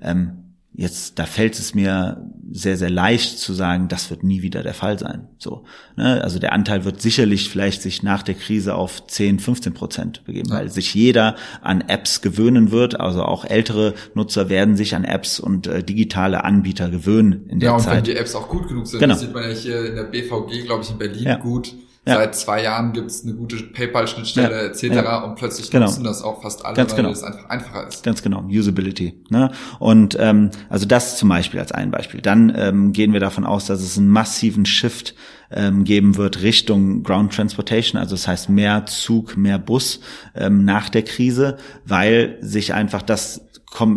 Ähm, 0.01 0.40
Jetzt, 0.73 1.19
da 1.19 1.25
fällt 1.25 1.59
es 1.59 1.75
mir 1.75 2.25
sehr, 2.49 2.77
sehr 2.77 2.89
leicht 2.89 3.39
zu 3.39 3.53
sagen, 3.53 3.89
das 3.89 4.09
wird 4.09 4.23
nie 4.23 4.41
wieder 4.41 4.63
der 4.63 4.73
Fall 4.73 4.97
sein. 4.97 5.27
So, 5.37 5.65
ne? 5.97 6.21
Also 6.23 6.39
der 6.39 6.53
Anteil 6.53 6.85
wird 6.85 7.01
sicherlich 7.01 7.49
vielleicht 7.49 7.81
sich 7.81 8.03
nach 8.03 8.23
der 8.23 8.35
Krise 8.35 8.75
auf 8.75 9.05
10, 9.05 9.39
15 9.39 9.73
Prozent 9.73 10.23
begeben, 10.23 10.49
ja. 10.49 10.55
weil 10.55 10.69
sich 10.69 10.93
jeder 10.93 11.35
an 11.61 11.81
Apps 11.81 12.21
gewöhnen 12.21 12.71
wird. 12.71 12.97
Also 12.97 13.23
auch 13.23 13.43
ältere 13.43 13.95
Nutzer 14.13 14.47
werden 14.47 14.77
sich 14.77 14.95
an 14.95 15.03
Apps 15.03 15.41
und 15.41 15.67
äh, 15.67 15.83
digitale 15.83 16.45
Anbieter 16.45 16.89
gewöhnen 16.89 17.49
in 17.49 17.59
der 17.59 17.71
Zeit. 17.71 17.71
Ja, 17.71 17.73
und 17.73 17.81
Zeit. 17.81 17.97
wenn 17.97 18.03
die 18.05 18.15
Apps 18.15 18.35
auch 18.35 18.47
gut 18.47 18.69
genug 18.69 18.87
sind, 18.87 19.01
genau. 19.01 19.13
das 19.13 19.21
sieht 19.21 19.33
man 19.33 19.43
ja 19.43 19.49
hier 19.49 19.85
in 19.85 19.95
der 19.95 20.03
BVG, 20.03 20.65
glaube 20.65 20.83
ich, 20.83 20.91
in 20.91 20.97
Berlin 20.97 21.23
ja. 21.23 21.35
gut 21.35 21.75
ja. 22.03 22.15
Seit 22.15 22.35
zwei 22.35 22.63
Jahren 22.63 22.93
gibt 22.93 23.11
es 23.11 23.23
eine 23.23 23.35
gute 23.35 23.57
PayPal-Schnittstelle 23.57 24.55
ja. 24.55 24.69
etc. 24.69 24.83
Ja. 24.83 25.19
und 25.19 25.35
plötzlich 25.35 25.69
genau. 25.69 25.85
nutzen 25.85 26.03
das 26.03 26.23
auch 26.23 26.41
fast 26.41 26.65
alle, 26.65 26.75
Ganz 26.75 26.93
weil 26.93 26.97
genau. 26.97 27.11
es 27.11 27.21
einfach 27.21 27.47
einfacher 27.47 27.87
ist. 27.87 28.03
Ganz 28.03 28.23
genau, 28.23 28.43
Usability. 28.49 29.21
Ne? 29.29 29.51
Und 29.77 30.17
ähm, 30.19 30.49
also 30.67 30.87
das 30.87 31.17
zum 31.17 31.29
Beispiel 31.29 31.59
als 31.59 31.71
ein 31.71 31.91
Beispiel. 31.91 32.21
Dann 32.21 32.51
ähm, 32.55 32.91
gehen 32.91 33.13
wir 33.13 33.19
davon 33.19 33.45
aus, 33.45 33.67
dass 33.67 33.81
es 33.81 33.99
einen 33.99 34.07
massiven 34.07 34.65
Shift 34.65 35.13
ähm, 35.51 35.83
geben 35.83 36.17
wird 36.17 36.41
Richtung 36.41 37.03
Ground 37.03 37.33
Transportation, 37.33 37.99
also 37.99 38.15
das 38.15 38.27
heißt 38.27 38.49
mehr 38.49 38.87
Zug, 38.87 39.37
mehr 39.37 39.59
Bus 39.59 39.99
ähm, 40.33 40.65
nach 40.65 40.89
der 40.89 41.03
Krise, 41.03 41.57
weil 41.85 42.39
sich 42.41 42.73
einfach 42.73 43.03
das 43.03 43.47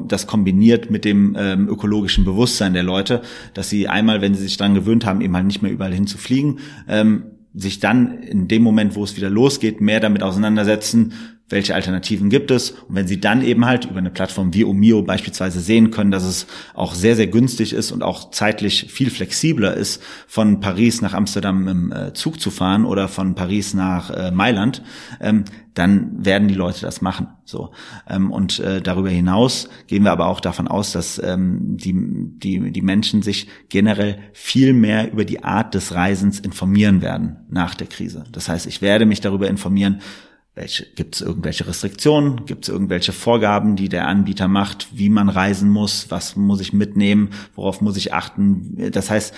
das 0.06 0.28
kombiniert 0.28 0.90
mit 0.90 1.04
dem 1.04 1.34
ähm, 1.36 1.68
ökologischen 1.68 2.24
Bewusstsein 2.24 2.74
der 2.74 2.84
Leute, 2.84 3.22
dass 3.54 3.68
sie 3.68 3.88
einmal, 3.88 4.20
wenn 4.20 4.34
sie 4.34 4.42
sich 4.42 4.56
daran 4.56 4.74
gewöhnt 4.74 5.04
haben, 5.04 5.20
eben 5.20 5.34
halt 5.34 5.46
nicht 5.46 5.62
mehr 5.62 5.72
überall 5.72 5.92
hinzufliegen, 5.92 6.60
ähm, 6.86 7.24
sich 7.54 7.78
dann 7.78 8.18
in 8.18 8.48
dem 8.48 8.62
Moment, 8.62 8.96
wo 8.96 9.04
es 9.04 9.16
wieder 9.16 9.30
losgeht, 9.30 9.80
mehr 9.80 10.00
damit 10.00 10.22
auseinandersetzen, 10.22 11.12
welche 11.48 11.74
Alternativen 11.74 12.30
gibt 12.30 12.50
es. 12.50 12.70
Und 12.70 12.94
wenn 12.94 13.06
Sie 13.06 13.20
dann 13.20 13.42
eben 13.42 13.66
halt 13.66 13.84
über 13.84 13.98
eine 13.98 14.10
Plattform 14.10 14.54
wie 14.54 14.64
Omio 14.64 15.02
beispielsweise 15.02 15.60
sehen 15.60 15.90
können, 15.90 16.10
dass 16.10 16.24
es 16.24 16.46
auch 16.72 16.94
sehr, 16.94 17.16
sehr 17.16 17.26
günstig 17.26 17.72
ist 17.72 17.92
und 17.92 18.02
auch 18.02 18.30
zeitlich 18.30 18.86
viel 18.90 19.10
flexibler 19.10 19.74
ist, 19.74 20.02
von 20.26 20.60
Paris 20.60 21.02
nach 21.02 21.12
Amsterdam 21.12 21.68
im 21.68 21.92
äh, 21.92 22.12
Zug 22.14 22.40
zu 22.40 22.50
fahren 22.50 22.84
oder 22.86 23.08
von 23.08 23.34
Paris 23.34 23.74
nach 23.74 24.10
äh, 24.10 24.30
Mailand, 24.30 24.82
ähm, 25.20 25.44
dann 25.74 26.24
werden 26.24 26.48
die 26.48 26.54
Leute 26.54 26.82
das 26.82 27.02
machen. 27.02 27.28
So 27.44 27.72
ähm, 28.08 28.30
und 28.30 28.60
äh, 28.60 28.80
darüber 28.80 29.10
hinaus 29.10 29.68
gehen 29.86 30.04
wir 30.04 30.12
aber 30.12 30.28
auch 30.28 30.40
davon 30.40 30.68
aus, 30.68 30.92
dass 30.92 31.20
ähm, 31.22 31.76
die 31.76 31.92
die 31.94 32.72
die 32.72 32.82
Menschen 32.82 33.22
sich 33.22 33.48
generell 33.68 34.18
viel 34.32 34.72
mehr 34.72 35.12
über 35.12 35.24
die 35.24 35.42
Art 35.42 35.74
des 35.74 35.94
Reisens 35.94 36.38
informieren 36.38 37.02
werden 37.02 37.36
nach 37.50 37.74
der 37.74 37.88
Krise. 37.88 38.24
Das 38.32 38.48
heißt, 38.48 38.66
ich 38.66 38.80
werde 38.82 39.04
mich 39.04 39.20
darüber 39.20 39.48
informieren, 39.48 40.00
welche, 40.54 40.86
gibt 40.94 41.16
es 41.16 41.20
irgendwelche 41.20 41.66
Restriktionen? 41.66 42.46
Gibt 42.46 42.64
es 42.64 42.68
irgendwelche 42.68 43.12
Vorgaben, 43.12 43.74
die 43.74 43.88
der 43.88 44.06
Anbieter 44.06 44.46
macht, 44.46 44.88
wie 44.92 45.08
man 45.08 45.28
reisen 45.28 45.68
muss? 45.68 46.10
Was 46.10 46.36
muss 46.36 46.60
ich 46.60 46.72
mitnehmen? 46.72 47.30
Worauf 47.56 47.80
muss 47.80 47.96
ich 47.96 48.14
achten? 48.14 48.90
Das 48.92 49.10
heißt, 49.10 49.34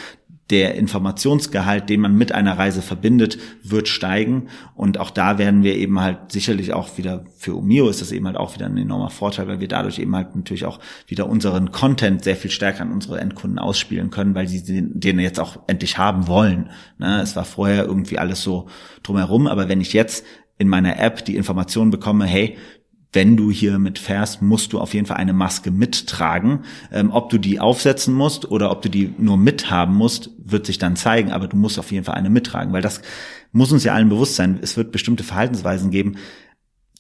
der 0.50 0.76
Informationsgehalt, 0.76 1.88
den 1.88 2.00
man 2.00 2.16
mit 2.16 2.30
einer 2.30 2.56
Reise 2.56 2.80
verbindet, 2.80 3.38
wird 3.64 3.88
steigen. 3.88 4.48
Und 4.76 4.98
auch 4.98 5.10
da 5.10 5.38
werden 5.38 5.64
wir 5.64 5.74
eben 5.74 6.00
halt 6.00 6.30
sicherlich 6.30 6.72
auch 6.72 6.98
wieder, 6.98 7.24
für 7.36 7.54
Umio 7.54 7.88
ist 7.88 8.00
das 8.00 8.12
eben 8.12 8.26
halt 8.26 8.36
auch 8.36 8.54
wieder 8.54 8.66
ein 8.66 8.76
enormer 8.76 9.10
Vorteil, 9.10 9.48
weil 9.48 9.58
wir 9.58 9.66
dadurch 9.66 9.98
eben 9.98 10.14
halt 10.14 10.36
natürlich 10.36 10.64
auch 10.64 10.78
wieder 11.08 11.28
unseren 11.28 11.72
Content 11.72 12.22
sehr 12.22 12.36
viel 12.36 12.52
stärker 12.52 12.82
an 12.82 12.92
unsere 12.92 13.18
Endkunden 13.18 13.58
ausspielen 13.58 14.10
können, 14.10 14.36
weil 14.36 14.46
sie 14.46 14.62
den, 14.62 15.00
den 15.00 15.18
jetzt 15.18 15.40
auch 15.40 15.58
endlich 15.66 15.98
haben 15.98 16.28
wollen. 16.28 16.70
Ne? 16.98 17.20
Es 17.22 17.34
war 17.34 17.44
vorher 17.44 17.84
irgendwie 17.84 18.18
alles 18.18 18.42
so 18.42 18.68
drumherum, 19.02 19.48
aber 19.48 19.68
wenn 19.68 19.80
ich 19.80 19.94
jetzt 19.94 20.24
in 20.58 20.68
meiner 20.68 20.98
App 20.98 21.24
die 21.24 21.36
Information 21.36 21.90
bekomme, 21.90 22.24
hey, 22.24 22.56
wenn 23.12 23.36
du 23.36 23.50
hier 23.50 23.78
mitfährst, 23.78 24.42
musst 24.42 24.72
du 24.72 24.78
auf 24.78 24.92
jeden 24.92 25.06
Fall 25.06 25.16
eine 25.16 25.32
Maske 25.32 25.70
mittragen. 25.70 26.64
Ähm, 26.92 27.10
ob 27.10 27.30
du 27.30 27.38
die 27.38 27.60
aufsetzen 27.60 28.12
musst 28.12 28.50
oder 28.50 28.70
ob 28.70 28.82
du 28.82 28.90
die 28.90 29.14
nur 29.16 29.38
mithaben 29.38 29.94
musst, 29.94 30.30
wird 30.36 30.66
sich 30.66 30.78
dann 30.78 30.96
zeigen, 30.96 31.32
aber 31.32 31.48
du 31.48 31.56
musst 31.56 31.78
auf 31.78 31.90
jeden 31.92 32.04
Fall 32.04 32.14
eine 32.14 32.30
mittragen, 32.30 32.72
weil 32.72 32.82
das 32.82 33.00
muss 33.52 33.72
uns 33.72 33.84
ja 33.84 33.94
allen 33.94 34.10
bewusst 34.10 34.36
sein. 34.36 34.58
Es 34.60 34.76
wird 34.76 34.92
bestimmte 34.92 35.24
Verhaltensweisen 35.24 35.90
geben. 35.90 36.16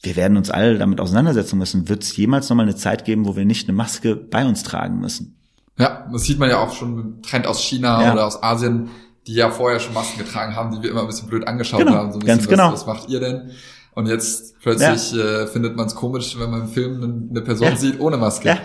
Wir 0.02 0.16
werden 0.16 0.38
uns 0.38 0.50
alle 0.50 0.78
damit 0.78 1.00
auseinandersetzen 1.00 1.58
müssen. 1.58 1.88
Wird 1.88 2.02
es 2.02 2.16
jemals 2.16 2.48
nochmal 2.48 2.66
eine 2.66 2.76
Zeit 2.76 3.04
geben, 3.04 3.26
wo 3.26 3.36
wir 3.36 3.44
nicht 3.44 3.68
eine 3.68 3.76
Maske 3.76 4.16
bei 4.16 4.46
uns 4.46 4.62
tragen 4.62 5.00
müssen? 5.00 5.38
Ja, 5.78 6.08
das 6.10 6.24
sieht 6.24 6.38
man 6.38 6.48
ja 6.48 6.58
auch 6.60 6.72
schon 6.72 6.98
im 6.98 7.22
Trend 7.22 7.46
aus 7.46 7.62
China 7.62 8.02
ja. 8.02 8.12
oder 8.14 8.26
aus 8.26 8.42
Asien 8.42 8.88
die 9.26 9.34
ja 9.34 9.50
vorher 9.50 9.80
schon 9.80 9.94
Masken 9.94 10.18
getragen 10.18 10.54
haben, 10.54 10.72
die 10.72 10.82
wir 10.82 10.90
immer 10.90 11.00
ein 11.00 11.06
bisschen 11.06 11.28
blöd 11.28 11.46
angeschaut 11.46 11.80
genau, 11.80 11.94
haben. 11.94 12.12
So 12.12 12.18
ein 12.18 12.20
bisschen, 12.20 12.38
ganz 12.38 12.48
genau. 12.48 12.72
Was, 12.72 12.86
was 12.86 12.86
macht 12.86 13.08
ihr 13.08 13.20
denn? 13.20 13.50
Und 13.94 14.06
jetzt 14.06 14.60
plötzlich 14.60 15.12
ja. 15.12 15.42
äh, 15.42 15.46
findet 15.46 15.76
man 15.76 15.86
es 15.86 15.94
komisch, 15.94 16.38
wenn 16.38 16.50
man 16.50 16.62
im 16.62 16.68
Film 16.68 17.28
eine 17.30 17.40
Person 17.40 17.68
ja. 17.68 17.76
sieht 17.76 17.98
ohne 17.98 18.16
Maske. 18.16 18.48
Ja. 18.48 18.58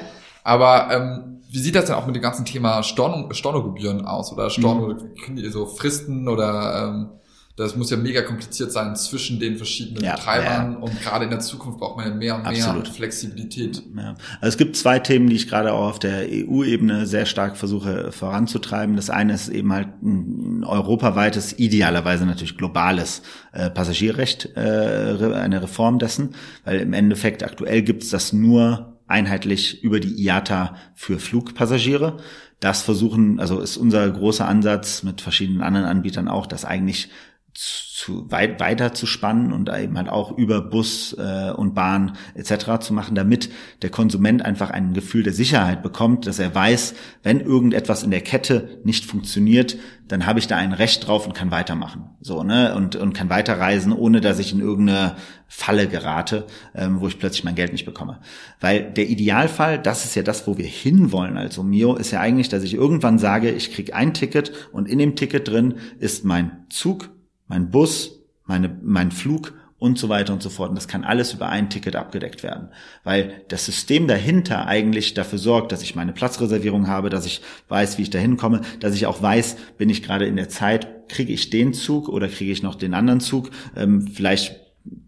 Aber 0.44 0.92
ähm, 0.92 1.42
wie 1.50 1.60
sieht 1.60 1.76
das 1.76 1.86
denn 1.86 1.96
auch 1.96 2.06
mit 2.06 2.16
dem 2.16 2.22
ganzen 2.22 2.46
Thema 2.46 2.84
Storno, 2.84 3.32
Stornogebühren 3.34 4.06
aus? 4.06 4.32
Oder 4.34 4.50
Storno, 4.50 4.94
mhm. 4.94 5.50
so 5.50 5.66
Fristen 5.66 6.28
oder 6.28 6.90
ähm, 6.90 7.10
das 7.56 7.76
muss 7.76 7.90
ja 7.92 7.98
mega 7.98 8.22
kompliziert 8.22 8.72
sein 8.72 8.96
zwischen 8.96 9.40
den 9.40 9.58
verschiedenen 9.58 10.04
ja, 10.04 10.16
Betreibern 10.16 10.74
ja. 10.74 10.78
und 10.80 11.02
gerade 11.02 11.26
in 11.26 11.30
der 11.30 11.40
Zukunft 11.40 11.80
braucht 11.80 11.98
man 11.98 12.08
ja 12.08 12.14
mehr 12.14 12.36
und 12.36 12.46
Absolut. 12.46 12.84
mehr 12.84 12.94
Flexibilität. 12.94 13.84
Ja. 13.96 14.16
Also 14.40 14.48
es 14.54 14.58
gibt 14.58 14.76
zwei 14.76 15.00
Themen, 15.00 15.30
die 15.30 15.36
ich 15.36 15.48
gerade 15.48 15.74
auch 15.74 15.90
auf 15.90 16.00
der 16.00 16.28
EU-Ebene 16.30 17.06
sehr 17.06 17.26
stark 17.26 17.58
versuche 17.58 18.12
voranzutreiben. 18.12 18.96
Das 18.96 19.10
eine 19.10 19.34
ist 19.34 19.50
eben 19.50 19.74
halt 19.74 19.90
ein 20.02 20.64
europaweites, 20.64 21.58
idealerweise 21.60 22.26
natürlich 22.26 22.58
globales 22.58 23.22
äh, 23.52 23.70
Passagierrecht, 23.70 24.50
äh, 24.56 24.60
eine 24.60 25.62
Reform 25.62 26.00
dessen, 26.00 26.36
weil 26.64 26.80
im 26.80 26.94
Endeffekt 26.94 27.44
aktuell 27.44 27.82
gibt 27.82 28.04
es 28.04 28.10
das 28.10 28.34
nur 28.34 28.98
einheitlich 29.08 29.84
über 29.84 30.00
die 30.00 30.24
IATA 30.24 30.76
für 30.96 31.20
Flugpassagiere. 31.20 32.18
Das 32.60 32.84
versuchen, 32.84 33.40
also 33.40 33.60
ist 33.60 33.78
unser 33.78 34.10
großer 34.10 34.48
Ansatz 34.48 35.04
mit 35.04 35.20
verschiedenen 35.20 35.62
anderen 35.62 35.88
Anbietern 35.88 36.28
auch, 36.28 36.46
dass 36.46 36.64
eigentlich 36.64 37.10
zu 37.54 38.32
weit 38.32 38.60
weiter 38.60 38.94
zu 38.94 39.06
spannen 39.06 39.52
und 39.54 39.70
eben 39.70 39.98
halt 39.98 40.10
auch 40.10 40.36
über 40.38 40.62
Bus 40.62 41.14
äh, 41.20 41.52
und 41.52 41.76
Bahn 41.76 42.18
etc. 42.34 42.80
zu 42.80 42.94
machen, 42.94 43.14
damit 43.14 43.50
der 43.82 43.90
Konsument 43.90 44.44
einfach 44.44 44.72
ein 44.72 44.94
Gefühl 44.94 45.22
der 45.24 45.34
Sicherheit 45.34 45.84
bekommt, 45.84 46.26
dass 46.26 46.40
er 46.40 46.56
weiß, 46.56 46.96
wenn 47.24 47.40
irgendetwas 47.40 48.04
in 48.04 48.10
der 48.10 48.22
Kette 48.22 48.80
nicht 48.84 49.06
funktioniert, 49.06 49.78
dann 50.08 50.26
habe 50.26 50.40
ich 50.40 50.48
da 50.48 50.58
ein 50.58 50.74
Recht 50.74 51.08
drauf 51.08 51.28
und 51.28 51.34
kann 51.34 51.52
weitermachen, 51.52 52.10
so 52.22 52.44
ne 52.44 52.74
und 52.76 52.96
und 52.96 53.14
kann 53.14 53.30
weiterreisen, 53.30 53.94
ohne 53.94 54.20
dass 54.20 54.40
ich 54.40 54.52
in 54.52 54.60
irgendeine 54.60 55.16
Falle 55.48 55.88
gerate, 55.88 56.48
ähm, 56.74 57.02
wo 57.02 57.08
ich 57.08 57.20
plötzlich 57.20 57.44
mein 57.44 57.56
Geld 57.56 57.72
nicht 57.72 57.86
bekomme. 57.86 58.20
Weil 58.60 58.92
der 58.92 59.10
Idealfall, 59.10 59.78
das 59.78 60.06
ist 60.06 60.16
ja 60.16 60.24
das, 60.24 60.48
wo 60.48 60.58
wir 60.58 60.66
hinwollen 60.66 61.38
als 61.38 61.60
Omio, 61.60 61.96
ist 61.96 62.12
ja 62.12 62.20
eigentlich, 62.20 62.50
dass 62.50 62.64
ich 62.64 62.74
irgendwann 62.74 63.20
sage, 63.20 63.52
ich 63.52 63.72
krieg 63.72 63.94
ein 63.94 64.14
Ticket 64.14 64.52
und 64.72 64.88
in 64.88 64.98
dem 64.98 65.16
Ticket 65.16 65.48
drin 65.48 65.76
ist 66.00 66.26
mein 66.26 66.66
Zug 66.70 67.10
mein 67.52 67.70
Bus, 67.70 68.22
meine, 68.46 68.76
mein 68.82 69.12
Flug 69.12 69.54
und 69.78 70.00
so 70.00 70.08
weiter 70.08 70.32
und 70.32 70.42
so 70.42 70.50
fort. 70.50 70.70
Und 70.70 70.76
das 70.76 70.88
kann 70.88 71.04
alles 71.04 71.34
über 71.34 71.50
ein 71.50 71.70
Ticket 71.70 71.98
abgedeckt 71.98 72.44
werden, 72.44 72.70
weil 73.04 73.44
das 73.50 73.66
System 73.66 74.08
dahinter 74.08 74.68
eigentlich 74.68 75.16
dafür 75.16 75.38
sorgt, 75.38 75.74
dass 75.74 75.84
ich 75.84 75.94
meine 75.94 76.14
Platzreservierung 76.14 76.88
habe, 76.88 77.10
dass 77.10 77.26
ich 77.26 77.42
weiß, 77.68 77.98
wie 77.98 78.04
ich 78.04 78.10
da 78.10 78.20
hinkomme, 78.20 78.62
dass 78.80 78.96
ich 78.96 79.06
auch 79.06 79.22
weiß, 79.22 79.58
bin 79.78 79.90
ich 79.90 80.02
gerade 80.02 80.28
in 80.28 80.38
der 80.38 80.48
Zeit, 80.48 81.10
kriege 81.10 81.34
ich 81.34 81.50
den 81.50 81.74
Zug 81.74 82.08
oder 82.08 82.30
kriege 82.30 82.54
ich 82.54 82.64
noch 82.64 82.76
den 82.76 82.94
anderen 82.94 83.20
Zug. 83.20 83.50
Ähm, 83.76 84.08
vielleicht 84.08 84.56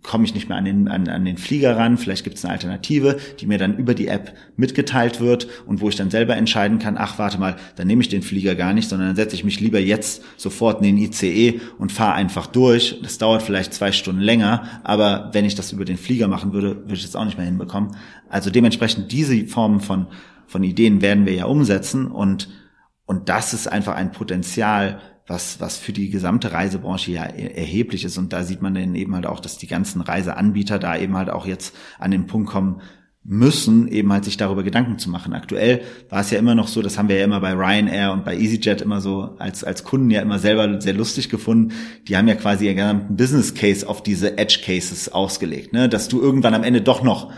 komme 0.04 0.26
ich 0.26 0.36
nicht 0.36 0.50
mehr 0.50 0.58
an 0.58 0.66
den, 0.66 0.88
an, 0.88 1.08
an 1.08 1.26
den 1.26 1.38
Flieger 1.38 1.78
ran, 1.78 1.98
vielleicht 1.98 2.24
gibt 2.24 2.38
es 2.38 2.46
eine 2.46 2.54
Alternative, 2.54 3.18
die 3.40 3.48
mir 3.48 3.58
dann 3.58 3.78
über 3.78 3.96
die 3.96 4.08
App 4.08 4.36
mitgeteilt 4.56 5.20
wird 5.20 5.48
und 5.66 5.82
wo 5.82 5.90
ich 5.90 5.96
dann 5.96 6.12
selber 6.12 6.36
entscheiden 6.36 6.78
kann, 6.78 6.98
ach 6.98 7.18
warte 7.18 7.40
mal, 7.40 7.56
dann 7.76 7.88
nehme 7.88 8.02
ich 8.02 8.10
den 8.10 8.22
Flieger 8.22 8.54
gar 8.56 8.74
nicht, 8.74 8.90
sondern 8.90 9.10
dann 9.10 9.16
setze 9.16 9.36
ich 9.36 9.44
mich 9.44 9.60
lieber 9.60 9.80
jetzt 9.80 10.22
sofort 10.38 10.82
in 10.82 10.96
den 10.96 10.98
ICE 10.98 11.62
und 11.80 11.92
fahre 11.92 12.14
einfach 12.14 12.48
durch. 12.48 13.00
Das 13.02 13.18
dauert 13.18 13.42
vielleicht 13.42 13.74
zwei 13.74 13.92
Stunden 13.92 14.22
länger, 14.22 14.82
aber 14.84 15.30
wenn 15.34 15.46
ich 15.46 15.56
das 15.56 15.72
über 15.72 15.86
den 15.86 15.98
Flieger 15.98 16.28
machen 16.28 16.54
würde, 16.54 16.82
würde 16.82 16.94
ich 16.94 17.04
das 17.04 17.16
auch 17.16 17.26
nicht 17.26 17.38
mehr 17.38 17.48
hinbekommen. 17.48 17.96
Also 18.30 18.50
dementsprechend 18.50 19.12
diese 19.12 19.48
Formen 19.48 19.80
von, 19.80 20.08
von 20.46 20.64
Ideen 20.64 21.02
werden 21.02 21.26
wir 21.26 21.34
ja 21.34 21.46
umsetzen 21.46 22.08
und, 22.08 22.50
und 23.06 23.30
das 23.30 23.54
ist 23.54 23.68
einfach 23.68 23.96
ein 23.96 24.12
Potenzial, 24.12 25.02
was, 25.28 25.60
was 25.62 25.78
für 25.78 25.94
die 25.94 26.10
gesamte 26.10 26.52
Reisebranche 26.52 27.12
ja 27.12 27.24
erheblich 27.24 28.04
ist. 28.04 28.18
Und 28.18 28.34
da 28.34 28.44
sieht 28.44 28.62
man 28.62 28.74
dann 28.74 28.96
eben 28.96 29.16
halt 29.16 29.26
auch, 29.26 29.40
dass 29.40 29.58
die 29.58 29.68
ganzen 29.68 30.02
Reiseanbieter 30.02 30.80
da 30.80 30.98
eben 30.98 31.16
halt 31.16 31.30
auch 31.30 31.46
jetzt 31.46 31.76
an 32.00 32.12
den 32.12 32.28
Punkt 32.28 32.50
kommen, 32.50 32.82
müssen, 33.26 33.88
eben 33.88 34.12
halt 34.12 34.26
sich 34.26 34.36
darüber 34.36 34.64
Gedanken 34.64 35.00
zu 35.00 35.10
machen. 35.10 35.34
Aktuell 35.34 35.82
war 36.10 36.20
es 36.20 36.32
ja 36.32 36.40
immer 36.40 36.56
noch 36.56 36.68
so, 36.68 36.82
das 36.82 36.98
haben 36.98 37.08
wir 37.08 37.18
ja 37.18 37.24
immer 37.24 37.40
bei 37.40 37.54
Ryanair 37.54 38.12
und 38.12 38.26
bei 38.26 38.36
EasyJet 38.36 38.82
immer 38.82 39.00
so 39.00 39.36
als, 39.40 39.64
als 39.64 39.86
Kunden 39.86 40.12
ja 40.12 40.22
immer 40.22 40.40
selber 40.40 40.82
sehr 40.82 40.94
lustig 40.94 41.30
gefunden. 41.30 41.74
Die 42.10 42.18
haben 42.18 42.28
ja 42.28 42.36
quasi 42.36 42.66
ihren 42.66 42.76
gesamten 42.76 43.16
Business 43.16 43.54
Case 43.54 43.88
auf 43.88 44.04
diese 44.04 44.38
Edge 44.38 44.60
Cases 44.66 45.08
ausgelegt, 45.14 45.72
ne? 45.72 45.88
dass 45.88 46.10
du 46.10 46.22
irgendwann 46.22 46.54
am 46.54 46.64
Ende 46.64 46.82
doch 46.82 47.02
noch 47.02 47.32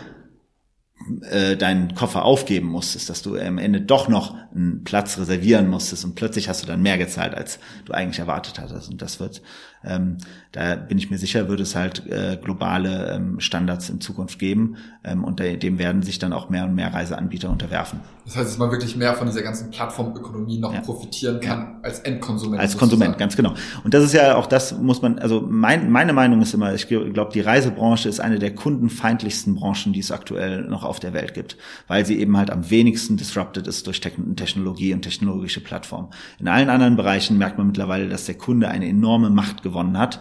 äh, 1.30 1.56
deinen 1.56 1.94
Koffer 1.94 2.24
aufgeben 2.24 2.68
musstest, 2.68 3.08
dass 3.08 3.22
du 3.22 3.36
am 3.36 3.58
Ende 3.58 3.80
doch 3.80 4.08
noch 4.08 4.36
einen 4.54 4.84
Platz 4.84 5.18
reservieren 5.18 5.68
musstest 5.68 6.04
und 6.04 6.14
plötzlich 6.14 6.48
hast 6.48 6.62
du 6.62 6.66
dann 6.66 6.82
mehr 6.82 6.98
gezahlt, 6.98 7.34
als 7.34 7.58
du 7.84 7.92
eigentlich 7.92 8.18
erwartet 8.18 8.58
hattest. 8.58 8.90
Und 8.90 9.02
das 9.02 9.20
wird 9.20 9.42
ähm, 9.86 10.18
da 10.52 10.74
bin 10.74 10.96
ich 10.96 11.10
mir 11.10 11.18
sicher, 11.18 11.48
wird 11.48 11.60
es 11.60 11.76
halt 11.76 12.06
äh, 12.06 12.38
globale 12.42 13.12
ähm, 13.14 13.40
Standards 13.40 13.90
in 13.90 14.00
Zukunft 14.00 14.38
geben 14.38 14.76
ähm, 15.04 15.22
und 15.22 15.38
dem 15.38 15.78
werden 15.78 16.02
sich 16.02 16.18
dann 16.18 16.32
auch 16.32 16.48
mehr 16.48 16.64
und 16.64 16.74
mehr 16.74 16.94
Reiseanbieter 16.94 17.50
unterwerfen. 17.50 18.00
Das 18.24 18.36
heißt, 18.36 18.48
dass 18.48 18.58
man 18.58 18.70
wirklich 18.70 18.96
mehr 18.96 19.14
von 19.14 19.26
dieser 19.26 19.42
ganzen 19.42 19.70
Plattformökonomie 19.70 20.58
noch 20.58 20.74
ja. 20.74 20.80
profitieren 20.80 21.40
kann 21.40 21.60
ja. 21.60 21.78
als 21.82 22.00
Endkonsument. 22.00 22.60
Als 22.60 22.72
sozusagen. 22.72 22.90
Konsument, 22.90 23.18
ganz 23.18 23.36
genau. 23.36 23.54
Und 23.84 23.94
das 23.94 24.02
ist 24.02 24.14
ja 24.14 24.34
auch 24.34 24.46
das, 24.46 24.76
muss 24.76 25.02
man, 25.02 25.18
also 25.18 25.46
mein, 25.48 25.90
meine 25.90 26.12
Meinung 26.12 26.42
ist 26.42 26.52
immer, 26.52 26.74
ich 26.74 26.88
glaube, 26.88 27.30
die 27.32 27.40
Reisebranche 27.40 28.08
ist 28.08 28.20
eine 28.20 28.38
der 28.38 28.54
kundenfeindlichsten 28.54 29.54
Branchen, 29.54 29.92
die 29.92 30.00
es 30.00 30.10
aktuell 30.10 30.62
noch 30.62 30.84
auf 30.84 30.98
der 30.98 31.12
Welt 31.12 31.34
gibt, 31.34 31.56
weil 31.86 32.04
sie 32.04 32.18
eben 32.18 32.36
halt 32.36 32.50
am 32.50 32.68
wenigsten 32.70 33.16
disrupted 33.16 33.66
ist 33.66 33.86
durch 33.86 34.00
Technologie 34.00 34.92
und 34.92 35.02
technologische 35.02 35.60
Plattformen. 35.60 36.08
In 36.40 36.48
allen 36.48 36.70
anderen 36.70 36.96
Bereichen 36.96 37.38
merkt 37.38 37.58
man 37.58 37.68
mittlerweile, 37.68 38.08
dass 38.08 38.24
der 38.24 38.36
Kunde 38.36 38.68
eine 38.68 38.88
enorme 38.88 39.30
Macht 39.30 39.62
gewonnen 39.62 39.75
hat 39.98 40.20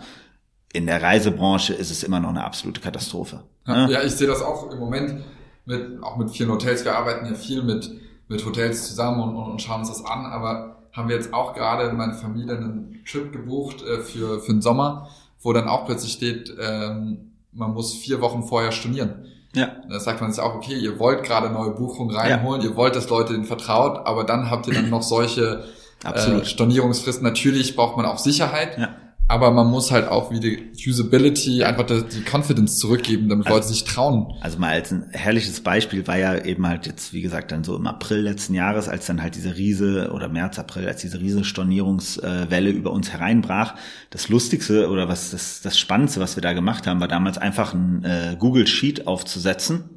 in 0.75 0.87
der 0.87 1.01
Reisebranche 1.01 1.73
ist 1.73 1.89
es 1.89 2.03
immer 2.03 2.19
noch 2.19 2.29
eine 2.29 2.43
absolute 2.43 2.81
Katastrophe. 2.81 3.43
Ja, 3.65 3.87
ja 3.87 4.03
ich 4.03 4.11
sehe 4.11 4.27
das 4.27 4.41
auch 4.41 4.69
im 4.71 4.77
Moment 4.77 5.23
mit, 5.65 6.03
auch 6.03 6.17
mit 6.17 6.31
vielen 6.31 6.51
Hotels. 6.51 6.83
Wir 6.83 6.97
arbeiten 6.97 7.25
ja 7.25 7.33
viel 7.33 7.63
mit, 7.63 7.89
mit 8.27 8.45
Hotels 8.45 8.89
zusammen 8.89 9.21
und, 9.21 9.35
und, 9.37 9.51
und 9.51 9.61
schauen 9.61 9.79
uns 9.79 9.87
das 9.87 10.03
an, 10.03 10.25
aber 10.25 10.75
haben 10.91 11.07
wir 11.07 11.15
jetzt 11.15 11.33
auch 11.33 11.53
gerade 11.53 11.93
meine 11.93 12.13
Familie 12.13 12.57
einen 12.57 13.01
Trip 13.09 13.31
gebucht 13.31 13.83
äh, 13.83 13.99
für, 13.99 14.41
für 14.41 14.51
den 14.51 14.61
Sommer, 14.61 15.09
wo 15.39 15.53
dann 15.53 15.69
auch 15.69 15.85
plötzlich 15.85 16.11
steht, 16.11 16.53
ähm, 16.59 17.31
man 17.53 17.71
muss 17.71 17.93
vier 17.93 18.19
Wochen 18.19 18.43
vorher 18.43 18.73
stornieren. 18.73 19.27
Ja. 19.53 19.77
Da 19.89 20.01
sagt 20.01 20.19
man 20.19 20.33
sich 20.33 20.43
auch, 20.43 20.55
okay, 20.55 20.75
ihr 20.75 20.99
wollt 20.99 21.23
gerade 21.23 21.49
neue 21.49 21.71
Buchungen 21.71 22.13
reinholen, 22.13 22.61
ja. 22.61 22.69
ihr 22.69 22.75
wollt, 22.75 22.97
dass 22.97 23.09
Leute 23.09 23.31
den 23.31 23.45
vertraut, 23.45 24.05
aber 24.05 24.25
dann 24.25 24.49
habt 24.49 24.67
ihr 24.67 24.73
dann 24.73 24.89
noch 24.89 25.03
solche 25.03 25.63
äh, 26.03 26.43
Stornierungsfristen. 26.43 27.23
Natürlich 27.23 27.77
braucht 27.77 27.95
man 27.95 28.05
auch 28.05 28.17
Sicherheit. 28.17 28.77
Ja 28.77 28.89
aber 29.27 29.49
man 29.49 29.67
muss 29.71 29.91
halt 29.91 30.07
auch 30.07 30.31
wie 30.31 30.39
die 30.39 30.71
Usability 30.87 31.63
einfach 31.63 31.85
die 31.85 32.23
Confidence 32.23 32.77
zurückgeben, 32.77 33.27
damit 33.27 33.47
also, 33.47 33.57
Leute 33.57 33.67
sich 33.69 33.83
trauen. 33.83 34.33
Also 34.39 34.59
mal 34.59 34.69
als 34.69 34.91
ein 34.91 35.07
herrliches 35.11 35.61
Beispiel 35.61 36.05
war 36.05 36.17
ja 36.17 36.45
eben 36.45 36.67
halt 36.67 36.85
jetzt, 36.85 37.11
wie 37.11 37.23
gesagt, 37.23 37.51
dann 37.51 37.63
so 37.63 37.75
im 37.75 37.87
April 37.87 38.19
letzten 38.19 38.53
Jahres, 38.53 38.87
als 38.87 39.07
dann 39.07 39.23
halt 39.23 39.35
diese 39.35 39.57
Riese 39.57 40.11
oder 40.13 40.29
März, 40.29 40.59
April, 40.59 40.87
als 40.87 41.01
diese 41.01 41.19
riese 41.19 41.43
Stornierungswelle 41.43 42.69
über 42.69 42.91
uns 42.91 43.11
hereinbrach. 43.11 43.73
Das 44.11 44.29
Lustigste 44.29 44.89
oder 44.89 45.09
was 45.09 45.31
das, 45.31 45.61
das 45.61 45.79
Spannendste, 45.79 46.19
was 46.19 46.37
wir 46.37 46.41
da 46.41 46.53
gemacht 46.53 46.85
haben, 46.85 46.99
war 46.99 47.07
damals 47.07 47.39
einfach 47.39 47.73
ein 47.73 48.03
äh, 48.03 48.35
Google 48.37 48.67
Sheet 48.67 49.07
aufzusetzen 49.07 49.89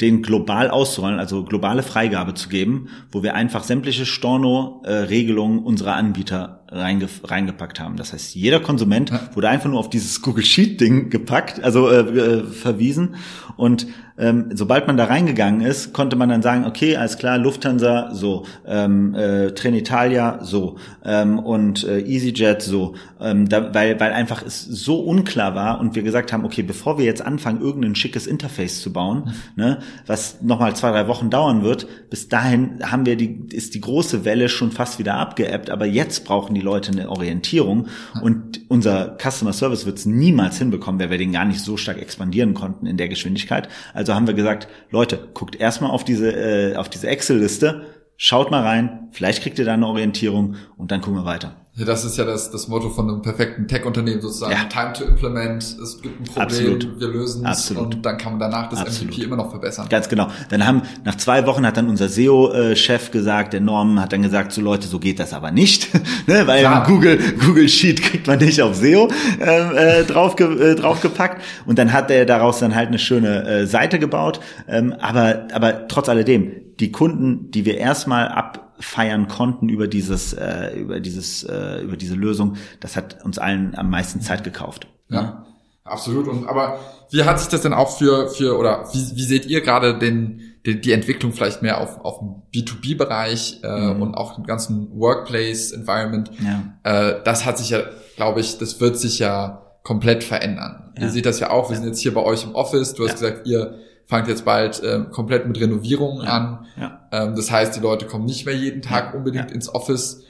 den 0.00 0.22
global 0.22 0.70
auszurollen, 0.70 1.18
also 1.18 1.44
globale 1.44 1.82
Freigabe 1.82 2.34
zu 2.34 2.48
geben, 2.48 2.88
wo 3.10 3.22
wir 3.22 3.34
einfach 3.34 3.64
sämtliche 3.64 4.06
Storno-Regelungen 4.06 5.58
unserer 5.58 5.96
Anbieter 5.96 6.64
reinge 6.70 7.08
reingepackt 7.24 7.80
haben. 7.80 7.96
Das 7.96 8.12
heißt, 8.12 8.34
jeder 8.34 8.60
Konsument 8.60 9.12
wurde 9.34 9.48
einfach 9.48 9.70
nur 9.70 9.78
auf 9.78 9.90
dieses 9.90 10.22
Google 10.22 10.44
Sheet-Ding 10.44 11.10
gepackt, 11.10 11.62
also 11.62 11.88
äh, 11.88 12.00
äh, 12.00 12.44
verwiesen. 12.44 13.16
Und 13.56 13.86
ähm, 14.18 14.50
sobald 14.52 14.86
man 14.86 14.96
da 14.96 15.04
reingegangen 15.04 15.60
ist, 15.60 15.92
konnte 15.92 16.16
man 16.16 16.28
dann 16.28 16.42
sagen, 16.42 16.64
okay, 16.64 16.96
alles 16.96 17.18
klar, 17.18 17.38
Lufthansa 17.38 18.10
so, 18.12 18.44
ähm, 18.66 19.14
äh, 19.14 19.52
Trenitalia 19.52 20.40
so 20.42 20.76
ähm, 21.04 21.38
und 21.38 21.84
äh, 21.84 22.00
EasyJet 22.00 22.60
so, 22.60 22.94
ähm, 23.20 23.48
da, 23.48 23.72
weil, 23.72 23.98
weil 24.00 24.12
einfach 24.12 24.42
es 24.42 24.62
so 24.62 25.00
unklar 25.00 25.54
war 25.54 25.80
und 25.80 25.94
wir 25.94 26.02
gesagt 26.02 26.32
haben, 26.32 26.44
okay, 26.44 26.62
bevor 26.62 26.98
wir 26.98 27.04
jetzt 27.04 27.22
anfangen, 27.22 27.60
irgendein 27.60 27.94
schickes 27.94 28.26
Interface 28.26 28.82
zu 28.82 28.92
bauen, 28.92 29.34
ne, 29.54 29.78
was 30.06 30.42
nochmal 30.42 30.74
zwei, 30.74 30.90
drei 30.90 31.06
Wochen 31.06 31.30
dauern 31.30 31.62
wird, 31.62 31.86
bis 32.10 32.28
dahin 32.28 32.80
haben 32.82 33.06
wir 33.06 33.16
die, 33.16 33.46
ist 33.52 33.74
die 33.74 33.80
große 33.80 34.24
Welle 34.24 34.48
schon 34.48 34.72
fast 34.72 34.98
wieder 34.98 35.14
abgeebbt, 35.14 35.70
aber 35.70 35.86
jetzt 35.86 36.24
brauchen 36.24 36.54
die 36.54 36.57
Leute 36.60 36.92
eine 36.92 37.08
Orientierung 37.08 37.88
und 38.22 38.60
unser 38.68 39.16
Customer 39.20 39.52
Service 39.52 39.86
wird 39.86 39.98
es 39.98 40.06
niemals 40.06 40.58
hinbekommen, 40.58 41.00
weil 41.00 41.10
wir 41.10 41.18
den 41.18 41.32
gar 41.32 41.44
nicht 41.44 41.60
so 41.60 41.76
stark 41.76 42.00
expandieren 42.00 42.54
konnten 42.54 42.86
in 42.86 42.96
der 42.96 43.08
Geschwindigkeit. 43.08 43.68
Also 43.94 44.14
haben 44.14 44.26
wir 44.26 44.34
gesagt, 44.34 44.68
Leute, 44.90 45.28
guckt 45.34 45.56
erstmal 45.56 45.90
auf 45.90 46.04
diese, 46.04 46.32
äh, 46.32 46.76
auf 46.76 46.88
diese 46.88 47.08
Excel-Liste, 47.08 47.86
schaut 48.16 48.50
mal 48.50 48.62
rein, 48.62 49.08
vielleicht 49.12 49.42
kriegt 49.42 49.58
ihr 49.58 49.64
da 49.64 49.74
eine 49.74 49.86
Orientierung 49.86 50.56
und 50.76 50.90
dann 50.90 51.00
gucken 51.00 51.20
wir 51.20 51.24
weiter. 51.24 51.56
Ja, 51.78 51.84
das 51.84 52.04
ist 52.04 52.16
ja 52.18 52.24
das, 52.24 52.50
das 52.50 52.66
Motto 52.66 52.90
von 52.90 53.08
einem 53.08 53.22
perfekten 53.22 53.68
Tech-Unternehmen 53.68 54.20
sozusagen. 54.20 54.50
Ja. 54.50 54.64
Time 54.64 54.94
to 54.94 55.04
implement, 55.04 55.62
es 55.62 56.02
gibt 56.02 56.20
ein 56.20 56.24
Problem, 56.24 56.42
Absolut. 56.42 57.00
wir 57.00 57.06
lösen 57.06 57.46
es 57.46 57.70
und 57.70 58.04
dann 58.04 58.18
kann 58.18 58.32
man 58.32 58.40
danach 58.40 58.68
das 58.68 58.80
Absolut. 58.80 59.12
MVP 59.12 59.22
immer 59.22 59.36
noch 59.36 59.50
verbessern. 59.50 59.86
Ganz 59.88 60.08
genau. 60.08 60.26
Dann 60.48 60.66
haben, 60.66 60.82
nach 61.04 61.14
zwei 61.18 61.46
Wochen 61.46 61.64
hat 61.64 61.76
dann 61.76 61.88
unser 61.88 62.08
SEO-Chef 62.08 63.12
gesagt, 63.12 63.52
der 63.52 63.60
Norm 63.60 64.00
hat 64.00 64.12
dann 64.12 64.22
gesagt, 64.22 64.50
so 64.50 64.60
Leute, 64.60 64.88
so 64.88 64.98
geht 64.98 65.20
das 65.20 65.32
aber 65.32 65.52
nicht, 65.52 65.94
ne? 66.26 66.48
weil 66.48 66.62
Klar. 66.62 66.84
Google, 66.84 67.20
Google 67.38 67.68
Sheet 67.68 68.02
kriegt 68.02 68.26
man 68.26 68.40
nicht 68.40 68.60
auf 68.60 68.74
SEO 68.74 69.08
ähm, 69.40 69.76
äh, 69.76 70.02
draufge, 70.02 70.46
äh, 70.46 70.74
draufgepackt 70.74 71.40
und 71.64 71.78
dann 71.78 71.92
hat 71.92 72.10
er 72.10 72.26
daraus 72.26 72.58
dann 72.58 72.74
halt 72.74 72.88
eine 72.88 72.98
schöne 72.98 73.46
äh, 73.46 73.66
Seite 73.68 74.00
gebaut, 74.00 74.40
ähm, 74.66 74.96
aber, 74.98 75.46
aber 75.52 75.86
trotz 75.86 76.08
alledem, 76.08 76.67
die 76.80 76.92
Kunden, 76.92 77.50
die 77.50 77.64
wir 77.64 77.78
erstmal 77.78 78.28
ab 78.28 78.74
feiern 78.80 79.28
konnten 79.28 79.68
über 79.68 79.88
dieses, 79.88 80.32
äh, 80.32 80.76
über 80.78 81.00
dieses, 81.00 81.42
äh, 81.44 81.80
über 81.80 81.96
diese 81.96 82.14
Lösung, 82.14 82.56
das 82.80 82.96
hat 82.96 83.24
uns 83.24 83.38
allen 83.38 83.74
am 83.76 83.90
meisten 83.90 84.20
Zeit 84.20 84.44
gekauft. 84.44 84.86
Ja, 85.08 85.44
absolut. 85.84 86.28
Und 86.28 86.46
aber 86.46 86.78
wie 87.10 87.24
hat 87.24 87.40
sich 87.40 87.48
das 87.48 87.62
denn 87.62 87.72
auch 87.72 87.96
für, 87.96 88.28
für 88.28 88.56
oder 88.56 88.88
wie, 88.92 89.16
wie 89.16 89.24
seht 89.24 89.46
ihr 89.46 89.62
gerade 89.62 89.98
den, 89.98 90.42
die, 90.64 90.80
die 90.80 90.92
Entwicklung 90.92 91.32
vielleicht 91.32 91.62
mehr 91.62 91.80
auf, 91.80 92.04
auf 92.04 92.18
dem 92.20 92.42
B2B-Bereich 92.54 93.60
äh, 93.64 93.94
mhm. 93.94 94.02
und 94.02 94.14
auch 94.14 94.38
im 94.38 94.44
ganzen 94.44 94.88
Workplace-Environment? 94.96 96.30
Ja. 96.40 97.08
Äh, 97.08 97.22
das 97.24 97.44
hat 97.44 97.58
sich 97.58 97.70
ja, 97.70 97.80
glaube 98.16 98.40
ich, 98.40 98.58
das 98.58 98.80
wird 98.80 98.96
sich 98.98 99.18
ja 99.18 99.62
komplett 99.82 100.22
verändern. 100.22 100.92
Ja. 100.96 101.04
Ihr 101.04 101.10
seht 101.10 101.26
das 101.26 101.40
ja 101.40 101.50
auch, 101.50 101.70
wir 101.70 101.74
ja. 101.74 101.80
sind 101.80 101.88
jetzt 101.88 102.00
hier 102.00 102.14
bei 102.14 102.22
euch 102.22 102.44
im 102.44 102.54
Office, 102.54 102.94
du 102.94 103.06
hast 103.08 103.14
gesagt, 103.14 103.46
ihr 103.46 103.78
fangt 104.08 104.26
jetzt 104.26 104.44
bald 104.44 104.82
äh, 104.82 105.04
komplett 105.10 105.46
mit 105.46 105.60
Renovierungen 105.60 106.24
ja. 106.24 106.30
an. 106.30 106.66
Ja. 106.80 107.08
Ähm, 107.12 107.36
das 107.36 107.50
heißt, 107.50 107.76
die 107.76 107.80
Leute 107.80 108.06
kommen 108.06 108.24
nicht 108.24 108.46
mehr 108.46 108.56
jeden 108.56 108.82
Tag 108.82 109.14
unbedingt 109.14 109.52
ins 109.52 109.72
Office. 109.72 110.24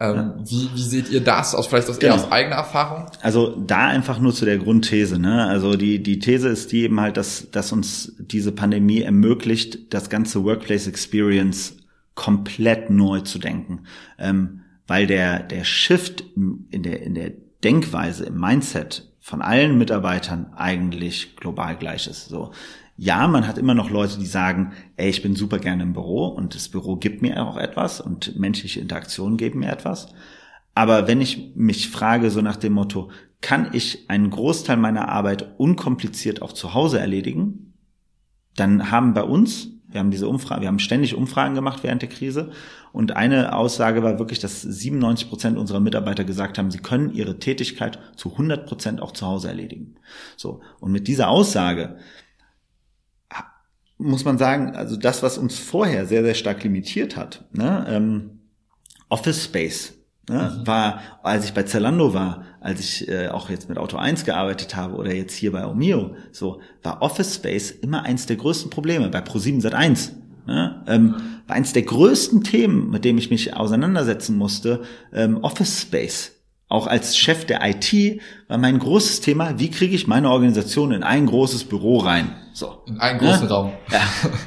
Ähm, 0.00 0.32
wie, 0.44 0.68
wie 0.74 0.82
seht 0.82 1.10
ihr 1.10 1.22
das 1.22 1.54
aus 1.54 1.66
vielleicht 1.66 1.88
aus, 1.88 1.98
genau. 1.98 2.14
eher 2.14 2.20
aus 2.20 2.32
eigener 2.32 2.56
Erfahrung? 2.56 3.06
Also 3.20 3.54
da 3.56 3.86
einfach 3.86 4.18
nur 4.18 4.34
zu 4.34 4.46
der 4.46 4.58
Grundthese. 4.58 5.18
Ne? 5.18 5.46
Also 5.46 5.76
die 5.76 6.02
die 6.02 6.18
These 6.18 6.48
ist 6.48 6.72
die 6.72 6.82
eben 6.82 7.00
halt, 7.00 7.16
dass 7.16 7.50
dass 7.50 7.70
uns 7.70 8.14
diese 8.18 8.50
Pandemie 8.50 9.02
ermöglicht, 9.02 9.92
das 9.94 10.08
ganze 10.08 10.42
Workplace 10.42 10.86
Experience 10.86 11.76
komplett 12.14 12.90
neu 12.90 13.20
zu 13.20 13.38
denken, 13.38 13.84
ähm, 14.18 14.62
weil 14.86 15.06
der 15.06 15.40
der 15.40 15.64
Shift 15.64 16.24
in 16.34 16.82
der 16.82 17.02
in 17.02 17.14
der 17.14 17.32
Denkweise 17.62 18.24
im 18.24 18.40
Mindset 18.40 19.09
von 19.20 19.42
allen 19.42 19.78
Mitarbeitern 19.78 20.52
eigentlich 20.56 21.36
global 21.36 21.76
gleich 21.76 22.06
ist. 22.06 22.28
So 22.28 22.52
ja, 23.02 23.26
man 23.28 23.48
hat 23.48 23.56
immer 23.56 23.72
noch 23.72 23.88
Leute, 23.88 24.18
die 24.18 24.26
sagen, 24.26 24.72
ey, 24.98 25.08
ich 25.08 25.22
bin 25.22 25.34
super 25.34 25.58
gerne 25.58 25.84
im 25.84 25.94
Büro 25.94 26.26
und 26.26 26.54
das 26.54 26.68
Büro 26.68 26.96
gibt 26.96 27.22
mir 27.22 27.42
auch 27.42 27.56
etwas 27.56 27.98
und 27.98 28.38
menschliche 28.38 28.78
Interaktionen 28.78 29.38
geben 29.38 29.60
mir 29.60 29.72
etwas. 29.72 30.12
Aber 30.74 31.08
wenn 31.08 31.22
ich 31.22 31.52
mich 31.54 31.88
frage, 31.88 32.30
so 32.30 32.42
nach 32.42 32.56
dem 32.56 32.74
Motto, 32.74 33.10
kann 33.40 33.70
ich 33.72 34.10
einen 34.10 34.28
Großteil 34.28 34.76
meiner 34.76 35.08
Arbeit 35.08 35.58
unkompliziert 35.58 36.42
auch 36.42 36.52
zu 36.52 36.74
Hause 36.74 37.00
erledigen? 37.00 37.72
Dann 38.56 38.90
haben 38.90 39.14
bei 39.14 39.22
uns, 39.22 39.70
wir 39.90 40.00
haben 40.00 40.10
diese 40.10 40.28
Umfrage, 40.28 40.62
wir 40.62 40.68
haben 40.68 40.78
ständig 40.78 41.14
Umfragen 41.14 41.54
gemacht 41.54 41.82
während 41.82 42.02
der 42.02 42.08
Krise 42.08 42.50
und 42.92 43.16
eine 43.16 43.54
Aussage 43.54 44.02
war 44.02 44.18
wirklich, 44.18 44.38
dass 44.38 44.62
97 44.62 45.28
Prozent 45.28 45.58
unserer 45.58 45.80
Mitarbeiter 45.80 46.24
gesagt 46.24 46.58
haben, 46.58 46.70
sie 46.70 46.78
können 46.78 47.12
ihre 47.12 47.38
Tätigkeit 47.38 47.98
zu 48.16 48.32
100 48.32 48.66
Prozent 48.66 49.00
auch 49.00 49.12
zu 49.12 49.26
Hause 49.26 49.48
erledigen. 49.48 49.96
So. 50.36 50.60
Und 50.80 50.92
mit 50.92 51.08
dieser 51.08 51.28
Aussage, 51.28 51.98
muss 53.98 54.24
man 54.24 54.38
sagen, 54.38 54.74
also 54.74 54.96
das, 54.96 55.22
was 55.22 55.38
uns 55.38 55.58
vorher 55.58 56.06
sehr, 56.06 56.24
sehr 56.24 56.34
stark 56.34 56.62
limitiert 56.64 57.16
hat, 57.16 57.44
ne, 57.52 57.84
ähm, 57.88 58.40
Office 59.08 59.44
Space, 59.44 59.99
ne, 60.30 60.56
mhm. 60.58 60.66
war, 60.66 61.00
als 61.22 61.44
ich 61.44 61.52
bei 61.52 61.64
Zalando 61.64 62.14
war, 62.14 62.44
als 62.60 62.80
ich 62.80 63.08
äh, 63.08 63.28
auch 63.28 63.50
jetzt 63.50 63.68
mit 63.68 63.78
Auto 63.78 63.96
1 63.96 64.24
gearbeitet 64.24 64.76
habe 64.76 64.94
oder 64.94 65.14
jetzt 65.14 65.34
hier 65.34 65.52
bei 65.52 65.66
Omio, 65.66 66.14
so, 66.32 66.60
war 66.82 67.02
Office 67.02 67.36
Space 67.36 67.70
immer 67.70 68.04
eins 68.04 68.26
der 68.26 68.36
größten 68.36 68.70
Probleme 68.70 69.08
bei 69.08 69.20
Pro7 69.20 69.60
Sat 69.60 69.74
1. 69.74 70.12
Ne, 70.46 70.82
ähm, 70.88 71.16
war 71.46 71.56
eins 71.56 71.72
der 71.74 71.82
größten 71.82 72.42
Themen, 72.42 72.90
mit 72.90 73.04
dem 73.04 73.18
ich 73.18 73.30
mich 73.30 73.54
auseinandersetzen 73.54 74.36
musste, 74.36 74.82
ähm, 75.12 75.38
Office 75.42 75.82
Space 75.82 76.32
auch 76.70 76.86
als 76.86 77.18
Chef 77.18 77.44
der 77.44 77.60
IT 77.68 78.20
war 78.46 78.56
mein 78.56 78.78
großes 78.78 79.20
Thema, 79.20 79.58
wie 79.58 79.70
kriege 79.70 79.94
ich 79.94 80.06
meine 80.06 80.30
Organisation 80.30 80.92
in 80.92 81.02
ein 81.02 81.26
großes 81.26 81.64
Büro 81.64 81.98
rein? 81.98 82.30
So. 82.52 82.82
In 82.86 83.00
einen 83.00 83.18
großen 83.18 83.48
ja? 83.48 83.54
Raum. 83.54 83.72
Ja, 83.90 84.00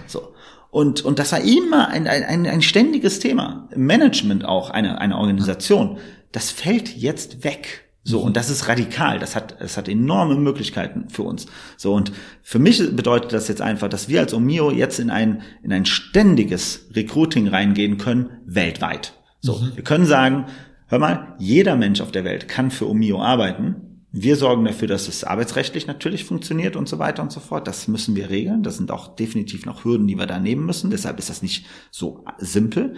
so. 0.08 0.33
Und, 0.74 1.06
und 1.06 1.20
das 1.20 1.32
war 1.32 1.42
immer 1.42 1.90
ein, 1.90 2.08
ein, 2.08 2.48
ein 2.48 2.62
ständiges 2.64 3.20
Thema. 3.20 3.70
Management 3.76 4.44
auch, 4.44 4.72
eine, 4.72 5.00
eine 5.00 5.20
Organisation. 5.20 6.00
Das 6.32 6.50
fällt 6.50 6.98
jetzt 6.98 7.44
weg. 7.44 7.84
So, 8.04 8.22
und 8.22 8.36
das 8.36 8.50
ist 8.50 8.68
radikal. 8.68 9.20
Das 9.20 9.36
hat, 9.36 9.56
es 9.62 9.78
hat 9.78 9.88
enorme 9.88 10.36
Möglichkeiten 10.36 11.10
für 11.10 11.22
uns. 11.22 11.46
So, 11.78 11.94
und 11.94 12.12
für 12.42 12.58
mich 12.58 12.80
bedeutet 12.96 13.34
das 13.34 13.48
jetzt 13.48 13.62
einfach, 13.62 13.88
dass 13.88 14.10
wir 14.10 14.20
als 14.22 14.34
Omio 14.34 14.72
jetzt 14.72 15.00
in 15.00 15.12
ein, 15.12 15.44
in 15.62 15.72
ein 15.72 15.86
ständiges 15.86 16.88
Recruiting 16.96 17.48
reingehen 17.48 18.00
können, 18.00 18.32
weltweit. 18.46 19.14
So, 19.42 19.60
mhm. 19.60 19.76
wir 19.76 19.84
können 19.84 20.08
sagen, 20.08 20.48
Hör 20.94 21.00
mal, 21.00 21.36
jeder 21.40 21.76
Mensch 21.76 22.02
auf 22.02 22.12
der 22.12 22.24
Welt 22.24 22.48
kann 22.48 22.70
für 22.70 22.88
Omio 22.88 23.20
arbeiten. 23.20 23.93
Wir 24.16 24.36
sorgen 24.36 24.64
dafür, 24.64 24.88
dass 24.88 25.08
es 25.08 25.24
arbeitsrechtlich 25.24 25.88
natürlich 25.88 26.24
funktioniert 26.24 26.76
und 26.76 26.88
so 26.88 27.00
weiter 27.00 27.24
und 27.24 27.32
so 27.32 27.40
fort. 27.40 27.68
Das 27.68 27.88
müssen 27.88 28.16
wir 28.16 28.30
regeln. 28.30 28.62
Das 28.62 28.78
sind 28.78 28.92
auch 28.92 29.16
definitiv 29.16 29.66
noch 29.66 29.86
Hürden, 29.86 30.06
die 30.06 30.16
wir 30.16 30.28
da 30.28 30.40
nehmen 30.40 30.68
müssen. 30.68 30.92
Deshalb 30.92 31.18
ist 31.18 31.32
das 31.32 31.42
nicht 31.42 31.66
so 31.90 32.24
simpel. 32.38 32.94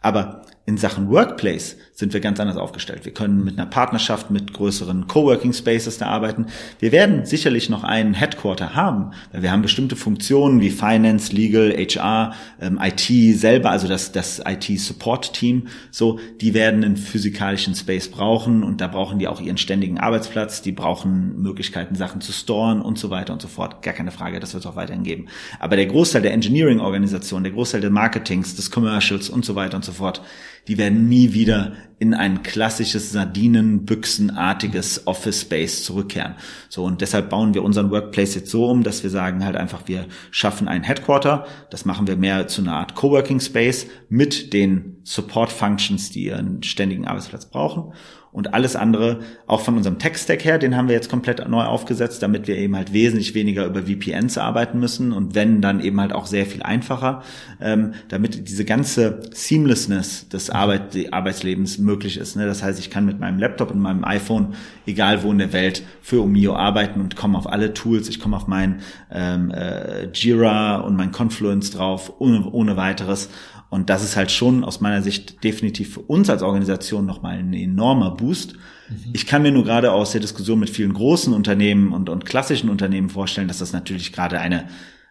Aber 0.00 0.42
in 0.66 0.76
Sachen 0.76 1.08
Workplace 1.10 1.76
sind 1.92 2.12
wir 2.12 2.20
ganz 2.20 2.40
anders 2.40 2.56
aufgestellt. 2.56 3.04
Wir 3.04 3.14
können 3.14 3.44
mit 3.44 3.56
einer 3.56 3.70
Partnerschaft 3.70 4.32
mit 4.32 4.52
größeren 4.52 5.06
Coworking 5.06 5.52
Spaces 5.52 5.96
da 5.96 6.06
arbeiten. 6.06 6.46
Wir 6.80 6.90
werden 6.90 7.24
sicherlich 7.24 7.70
noch 7.70 7.84
einen 7.84 8.14
Headquarter 8.14 8.74
haben, 8.74 9.12
weil 9.32 9.42
wir 9.42 9.52
haben 9.52 9.62
bestimmte 9.62 9.94
Funktionen 9.94 10.60
wie 10.60 10.70
Finance, 10.70 11.32
Legal, 11.32 11.72
HR, 11.72 12.34
ähm, 12.60 12.80
IT 12.82 13.38
selber, 13.38 13.70
also 13.70 13.86
das, 13.86 14.10
das 14.10 14.42
IT-Support-Team, 14.44 15.68
so, 15.92 16.18
die 16.40 16.52
werden 16.52 16.82
einen 16.82 16.96
physikalischen 16.96 17.76
Space 17.76 18.08
brauchen 18.08 18.64
und 18.64 18.80
da 18.80 18.88
brauchen 18.88 19.20
die 19.20 19.28
auch 19.28 19.40
ihren 19.40 19.58
ständigen 19.58 19.98
Arbeitsplatz, 19.98 20.62
die 20.62 20.72
brauchen 20.72 21.40
Möglichkeiten, 21.40 21.94
Sachen 21.94 22.20
zu 22.20 22.32
storen 22.32 22.82
und 22.82 22.98
so 22.98 23.08
weiter 23.08 23.32
und 23.32 23.40
so 23.40 23.48
fort. 23.48 23.82
Gar 23.82 23.94
keine 23.94 24.10
Frage, 24.10 24.40
das 24.40 24.52
wird 24.52 24.64
es 24.64 24.70
auch 24.70 24.76
weiterhin 24.76 25.04
geben. 25.04 25.26
Aber 25.60 25.76
der 25.76 25.86
Großteil 25.86 26.22
der 26.22 26.32
Engineering-Organisation, 26.32 27.44
der 27.44 27.52
Großteil 27.52 27.82
des 27.82 27.90
Marketings, 27.90 28.56
des 28.56 28.72
Commercials 28.72 29.30
und 29.30 29.44
so 29.44 29.54
weiter 29.54 29.76
und 29.76 29.84
so 29.84 29.92
fort, 29.92 30.22
die 30.68 30.78
werden 30.78 31.08
nie 31.08 31.32
wieder 31.32 31.72
in 31.98 32.12
ein 32.12 32.42
klassisches 32.42 33.10
Sardinenbüchsenartiges 33.12 35.06
Office 35.06 35.40
Space 35.42 35.84
zurückkehren. 35.84 36.34
So 36.68 36.84
und 36.84 37.00
deshalb 37.00 37.30
bauen 37.30 37.54
wir 37.54 37.62
unseren 37.62 37.90
Workplace 37.90 38.34
jetzt 38.34 38.50
so 38.50 38.66
um, 38.66 38.82
dass 38.82 39.02
wir 39.02 39.08
sagen 39.08 39.44
halt 39.44 39.56
einfach, 39.56 39.82
wir 39.86 40.06
schaffen 40.30 40.68
ein 40.68 40.82
Headquarter. 40.82 41.46
Das 41.70 41.86
machen 41.86 42.06
wir 42.06 42.16
mehr 42.16 42.48
zu 42.48 42.60
einer 42.60 42.74
Art 42.74 42.94
Coworking 42.94 43.40
Space 43.40 43.86
mit 44.10 44.52
den 44.52 44.98
Support 45.04 45.50
Functions, 45.50 46.10
die 46.10 46.24
ihren 46.24 46.62
ständigen 46.62 47.06
Arbeitsplatz 47.06 47.46
brauchen 47.46 47.92
und 48.36 48.52
alles 48.52 48.76
andere, 48.76 49.20
auch 49.46 49.62
von 49.62 49.78
unserem 49.78 49.98
Tech-Stack 49.98 50.44
her, 50.44 50.58
den 50.58 50.76
haben 50.76 50.88
wir 50.88 50.94
jetzt 50.94 51.08
komplett 51.08 51.48
neu 51.48 51.62
aufgesetzt, 51.62 52.22
damit 52.22 52.46
wir 52.46 52.58
eben 52.58 52.76
halt 52.76 52.92
wesentlich 52.92 53.34
weniger 53.34 53.64
über 53.64 53.84
VPNs 53.84 54.36
arbeiten 54.36 54.78
müssen 54.78 55.12
und 55.12 55.34
wenn, 55.34 55.62
dann 55.62 55.80
eben 55.80 55.98
halt 55.98 56.12
auch 56.12 56.26
sehr 56.26 56.44
viel 56.44 56.62
einfacher, 56.62 57.22
ähm, 57.62 57.94
damit 58.08 58.46
diese 58.46 58.66
ganze 58.66 59.22
Seamlessness 59.32 60.28
des 60.28 60.50
Arbeit, 60.50 60.94
Arbeitslebens 61.10 61.78
möglich 61.78 62.18
ist. 62.18 62.36
Ne? 62.36 62.44
Das 62.44 62.62
heißt, 62.62 62.78
ich 62.78 62.90
kann 62.90 63.06
mit 63.06 63.18
meinem 63.18 63.38
Laptop 63.38 63.70
und 63.70 63.80
meinem 63.80 64.04
iPhone, 64.04 64.52
egal 64.86 65.22
wo 65.22 65.32
in 65.32 65.38
der 65.38 65.54
Welt, 65.54 65.82
für 66.02 66.22
Omio 66.22 66.54
arbeiten 66.54 67.00
und 67.00 67.16
komme 67.16 67.38
auf 67.38 67.50
alle 67.50 67.72
Tools, 67.72 68.06
ich 68.10 68.20
komme 68.20 68.36
auf 68.36 68.48
mein 68.48 68.80
ähm, 69.10 69.50
äh, 69.50 70.10
Jira 70.12 70.76
und 70.76 70.94
mein 70.94 71.10
Confluence 71.10 71.70
drauf, 71.70 72.12
ohne, 72.18 72.44
ohne 72.52 72.76
weiteres 72.76 73.30
und 73.68 73.90
das 73.90 74.04
ist 74.04 74.16
halt 74.16 74.30
schon 74.30 74.64
aus 74.64 74.80
meiner 74.80 75.02
Sicht 75.02 75.42
definitiv 75.42 75.94
für 75.94 76.00
uns 76.00 76.30
als 76.30 76.42
Organisation 76.42 77.04
nochmal 77.04 77.38
ein 77.38 77.52
enormer 77.52 78.12
Boost. 78.12 78.54
Mhm. 78.88 79.10
Ich 79.12 79.26
kann 79.26 79.42
mir 79.42 79.50
nur 79.50 79.64
gerade 79.64 79.92
aus 79.92 80.12
der 80.12 80.20
Diskussion 80.20 80.60
mit 80.60 80.70
vielen 80.70 80.92
großen 80.92 81.32
Unternehmen 81.32 81.92
und, 81.92 82.08
und 82.08 82.24
klassischen 82.24 82.70
Unternehmen 82.70 83.08
vorstellen, 83.08 83.48
dass 83.48 83.58
das 83.58 83.72
natürlich 83.72 84.12
gerade 84.12 84.38
eine, 84.38 84.68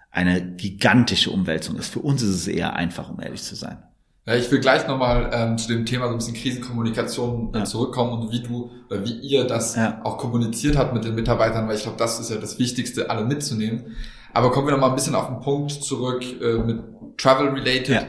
eine 0.09 0.41
gigantische 0.41 1.31
Umwälzung 1.31 1.75
ist. 1.75 1.91
Für 1.91 1.99
uns 1.99 2.21
ist 2.21 2.29
es 2.29 2.47
eher 2.47 2.75
einfach, 2.75 3.09
um 3.09 3.19
ehrlich 3.19 3.43
zu 3.43 3.55
sein. 3.55 3.83
Ja, 4.25 4.35
ich 4.35 4.49
will 4.49 4.59
gleich 4.59 4.87
nochmal 4.87 5.29
ähm, 5.33 5.57
zu 5.57 5.67
dem 5.67 5.85
Thema 5.85 6.07
so 6.07 6.13
ein 6.13 6.17
bisschen 6.17 6.33
Krisenkommunikation 6.33 7.53
äh, 7.53 7.59
ja. 7.59 7.65
zurückkommen 7.65 8.13
und 8.13 8.31
wie 8.31 8.41
du 8.41 8.71
oder 8.89 9.05
wie 9.05 9.19
ihr 9.19 9.43
das 9.43 9.75
ja. 9.75 10.01
auch 10.03 10.17
kommuniziert 10.17 10.77
habt 10.77 10.93
mit 10.93 11.03
den 11.03 11.13
Mitarbeitern, 11.13 11.67
weil 11.67 11.75
ich 11.75 11.83
glaube, 11.83 11.97
das 11.99 12.19
ist 12.19 12.31
ja 12.31 12.37
das 12.37 12.57
Wichtigste, 12.57 13.09
alle 13.09 13.25
mitzunehmen. 13.25 13.95
Aber 14.33 14.51
kommen 14.51 14.67
wir 14.67 14.71
nochmal 14.71 14.89
ein 14.89 14.95
bisschen 14.95 15.13
auf 15.13 15.27
den 15.27 15.41
Punkt 15.41 15.71
zurück 15.71 16.23
äh, 16.41 16.57
mit 16.57 16.81
Travel 17.17 17.49
Related. 17.49 17.89
Ja 17.89 18.07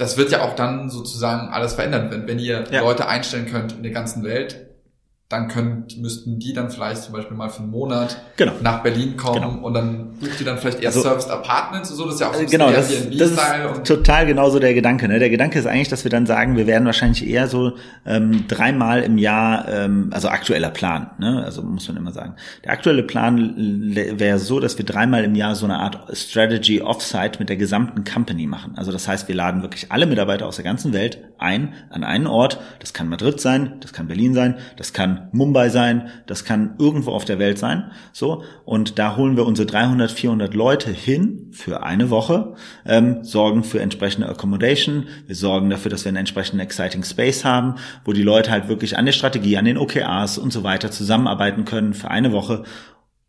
das 0.00 0.16
wird 0.16 0.30
ja 0.30 0.42
auch 0.42 0.56
dann 0.56 0.88
sozusagen 0.88 1.48
alles 1.48 1.74
verändern, 1.74 2.10
wenn, 2.10 2.26
wenn 2.26 2.38
ihr 2.38 2.64
ja. 2.70 2.80
Leute 2.80 3.06
einstellen 3.06 3.46
könnt 3.46 3.72
in 3.72 3.82
der 3.82 3.92
ganzen 3.92 4.24
Welt, 4.24 4.69
dann 5.30 5.46
könnt, 5.46 5.96
müssten 5.96 6.40
die 6.40 6.52
dann 6.52 6.70
vielleicht 6.70 7.04
zum 7.04 7.14
Beispiel 7.14 7.36
mal 7.36 7.50
für 7.50 7.62
einen 7.62 7.70
Monat 7.70 8.20
genau. 8.36 8.50
nach 8.62 8.82
Berlin 8.82 9.16
kommen 9.16 9.40
genau. 9.40 9.64
und 9.64 9.74
dann 9.74 10.10
bucht 10.18 10.40
ihr 10.40 10.44
dann 10.44 10.58
vielleicht 10.58 10.80
eher 10.80 10.88
also, 10.88 11.02
Serviced 11.02 11.30
Apartments 11.30 11.88
und 11.88 11.96
so, 11.96 12.06
das 12.06 12.14
ist 12.14 12.20
ja 12.20 12.30
auch 12.30 12.34
so 12.34 12.44
genau, 12.46 12.72
das, 12.72 12.88
das 13.16 13.30
ist 13.30 13.40
total 13.84 14.26
genauso 14.26 14.58
der 14.58 14.74
Gedanke. 14.74 15.06
Ne? 15.06 15.20
Der 15.20 15.30
Gedanke 15.30 15.60
ist 15.60 15.66
eigentlich, 15.66 15.88
dass 15.88 16.02
wir 16.02 16.10
dann 16.10 16.26
sagen, 16.26 16.56
wir 16.56 16.66
werden 16.66 16.84
wahrscheinlich 16.84 17.24
eher 17.24 17.46
so 17.46 17.76
ähm, 18.04 18.46
dreimal 18.48 19.04
im 19.04 19.18
Jahr, 19.18 19.68
ähm, 19.68 20.10
also 20.12 20.28
aktueller 20.28 20.70
Plan, 20.70 21.12
ne? 21.20 21.44
also 21.44 21.62
muss 21.62 21.86
man 21.86 21.96
immer 21.96 22.10
sagen. 22.10 22.34
Der 22.64 22.72
aktuelle 22.72 23.04
Plan 23.04 23.54
wäre 23.94 24.40
so, 24.40 24.58
dass 24.58 24.78
wir 24.78 24.84
dreimal 24.84 25.22
im 25.22 25.36
Jahr 25.36 25.54
so 25.54 25.64
eine 25.64 25.78
Art 25.78 26.08
Strategy 26.12 26.82
Offsite 26.82 27.38
mit 27.38 27.48
der 27.48 27.56
gesamten 27.56 28.02
Company 28.02 28.48
machen. 28.48 28.72
Also 28.74 28.90
das 28.90 29.06
heißt, 29.06 29.28
wir 29.28 29.36
laden 29.36 29.62
wirklich 29.62 29.92
alle 29.92 30.06
Mitarbeiter 30.06 30.48
aus 30.48 30.56
der 30.56 30.64
ganzen 30.64 30.92
Welt 30.92 31.18
ein 31.38 31.72
an 31.90 32.02
einen 32.02 32.26
Ort. 32.26 32.58
Das 32.80 32.92
kann 32.92 33.08
Madrid 33.08 33.40
sein, 33.40 33.76
das 33.78 33.92
kann 33.92 34.08
Berlin 34.08 34.34
sein, 34.34 34.56
das 34.76 34.92
kann 34.92 35.19
Mumbai 35.32 35.68
sein, 35.68 36.08
das 36.26 36.44
kann 36.44 36.74
irgendwo 36.78 37.12
auf 37.12 37.24
der 37.24 37.38
Welt 37.38 37.58
sein. 37.58 37.90
So 38.12 38.42
und 38.64 38.98
da 38.98 39.16
holen 39.16 39.36
wir 39.36 39.46
unsere 39.46 39.66
300, 39.66 40.10
400 40.10 40.54
Leute 40.54 40.90
hin 40.90 41.50
für 41.52 41.82
eine 41.82 42.10
Woche, 42.10 42.54
ähm, 42.86 43.22
sorgen 43.22 43.64
für 43.64 43.80
entsprechende 43.80 44.28
Accommodation, 44.28 45.06
wir 45.26 45.36
sorgen 45.36 45.70
dafür, 45.70 45.90
dass 45.90 46.04
wir 46.04 46.10
einen 46.10 46.18
entsprechenden 46.18 46.60
exciting 46.60 47.04
Space 47.04 47.44
haben, 47.44 47.76
wo 48.04 48.12
die 48.12 48.22
Leute 48.22 48.50
halt 48.50 48.68
wirklich 48.68 48.96
an 48.96 49.06
der 49.06 49.12
Strategie, 49.12 49.56
an 49.56 49.64
den 49.64 49.78
OKRs 49.78 50.38
und 50.38 50.52
so 50.52 50.62
weiter 50.62 50.90
zusammenarbeiten 50.90 51.64
können 51.64 51.94
für 51.94 52.10
eine 52.10 52.32
Woche 52.32 52.64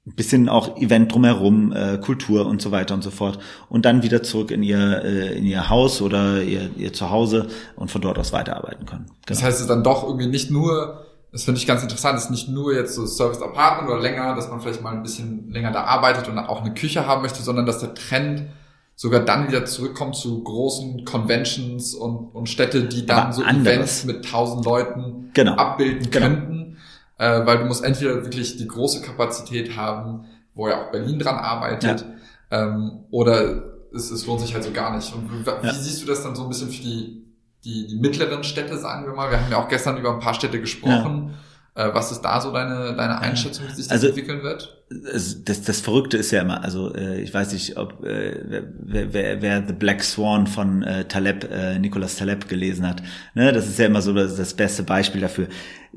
ein 0.08 0.16
bisschen 0.16 0.50
auch 0.50 0.78
Event 0.78 1.14
drumherum, 1.14 1.74
äh, 1.74 2.00
Kultur 2.00 2.48
und 2.48 2.60
so 2.62 2.72
weiter 2.72 2.96
und 2.96 3.04
so 3.04 3.12
fort 3.12 3.38
und 3.70 3.86
dann 3.86 4.02
wieder 4.02 4.24
zurück 4.24 4.50
in 4.50 4.64
ihr 4.64 5.04
äh, 5.04 5.38
in 5.38 5.46
ihr 5.46 5.70
Haus 5.70 6.02
oder 6.02 6.42
ihr, 6.42 6.72
ihr 6.76 6.92
Zuhause 6.92 7.50
und 7.76 7.92
von 7.92 8.02
dort 8.02 8.18
aus 8.18 8.34
weiterarbeiten 8.34 8.88
können. 8.88 9.06
Genau. 9.06 9.20
Das 9.28 9.44
heißt, 9.44 9.62
es 9.62 9.68
dann 9.68 9.84
doch 9.84 10.04
irgendwie 10.04 10.26
nicht 10.26 10.50
nur 10.50 11.06
das 11.32 11.46
finde 11.46 11.60
ich 11.60 11.68
ganz 11.68 11.82
interessant, 11.82 12.18
es 12.18 12.26
ist 12.26 12.32
nicht 12.32 12.50
nur 12.50 12.74
jetzt 12.74 12.94
so 12.94 13.06
Service 13.06 13.42
Apartment 13.42 13.90
oder 13.90 14.02
länger, 14.02 14.36
dass 14.36 14.50
man 14.50 14.60
vielleicht 14.60 14.82
mal 14.82 14.94
ein 14.94 15.02
bisschen 15.02 15.50
länger 15.50 15.72
da 15.72 15.86
arbeitet 15.86 16.28
und 16.28 16.38
auch 16.38 16.62
eine 16.62 16.74
Küche 16.74 17.08
haben 17.08 17.22
möchte, 17.22 17.42
sondern 17.42 17.66
dass 17.66 17.80
der 17.80 17.94
Trend 17.94 18.48
sogar 18.96 19.22
dann 19.22 19.48
wieder 19.48 19.66
zurückkommt 19.66 20.16
zu 20.16 20.44
großen 20.44 21.06
Conventions 21.06 21.96
und, 21.96 22.36
und 22.36 22.50
Städte, 22.50 22.84
die 22.84 23.06
dann 23.06 23.20
Aber 23.20 23.34
so 23.34 23.44
anderes. 23.44 23.74
Events 23.74 24.06
mit 24.06 24.26
tausend 24.26 24.66
Leuten 24.66 25.32
genau. 25.34 25.56
abbilden 25.56 26.12
genau. 26.12 26.28
könnten, 26.28 26.78
äh, 27.18 27.46
weil 27.46 27.60
du 27.60 27.66
musst 27.66 27.84
entweder 27.84 28.16
wirklich 28.24 28.58
die 28.58 28.68
große 28.68 29.02
Kapazität 29.02 29.78
haben, 29.78 30.26
wo 30.54 30.68
ja 30.68 30.84
auch 30.86 30.92
Berlin 30.92 31.18
dran 31.18 31.36
arbeitet, 31.36 32.06
ja. 32.52 32.62
ähm, 32.62 33.06
oder 33.10 33.64
es, 33.94 34.12
es 34.12 34.26
lohnt 34.26 34.42
sich 34.42 34.54
halt 34.54 34.66
so 34.66 34.72
gar 34.72 34.96
nicht. 34.96 35.14
Und 35.16 35.32
wie, 35.32 35.50
ja. 35.50 35.74
siehst 35.74 36.02
du 36.02 36.08
das 36.08 36.24
dann 36.24 36.36
so 36.36 36.44
ein 36.44 36.50
bisschen 36.50 36.70
für 36.70 36.82
die 36.82 37.21
die, 37.64 37.88
die 37.88 37.96
mittleren 37.96 38.44
Städte, 38.44 38.78
sagen 38.78 39.06
wir 39.06 39.14
mal. 39.14 39.30
Wir 39.30 39.40
haben 39.40 39.52
ja 39.52 39.58
auch 39.58 39.70
gestern 39.70 39.98
über 39.98 40.14
ein 40.14 40.20
paar 40.20 40.34
Städte 40.34 40.60
gesprochen. 40.60 41.30
Ja. 41.30 41.38
Äh, 41.74 41.94
was 41.94 42.12
ist 42.12 42.22
da 42.22 42.42
so 42.42 42.52
deine, 42.52 42.96
deine 42.96 43.20
Einschätzung, 43.20 43.66
wie 43.70 43.74
sich 43.74 43.86
das 43.86 43.92
also, 43.92 44.08
entwickeln 44.08 44.44
wird? 44.44 44.84
Das, 44.90 45.42
das 45.46 45.80
Verrückte 45.80 46.18
ist 46.18 46.32
ja 46.32 46.42
immer, 46.42 46.62
also 46.66 46.94
äh, 46.94 47.22
ich 47.22 47.34
weiß 47.34 47.54
nicht, 47.54 47.78
ob 47.78 48.04
äh, 48.04 48.64
wer, 48.82 49.14
wer, 49.14 49.42
wer 49.42 49.66
The 49.66 49.72
Black 49.72 50.04
Swan 50.04 50.48
von 50.48 50.84
äh, 50.84 51.06
Taleb, 51.06 51.50
äh, 51.50 51.80
Nicolas 51.80 52.18
Taleb 52.18 52.50
gelesen 52.50 52.86
hat. 52.86 53.02
Ne? 53.36 53.54
Das 53.54 53.68
ist 53.70 53.80
ja 53.80 53.86
immer 53.86 54.02
so 54.02 54.14
das, 54.14 54.36
das 54.36 54.54
beste 54.54 54.84
Beispiel 54.84 55.22
dafür. 55.22 55.48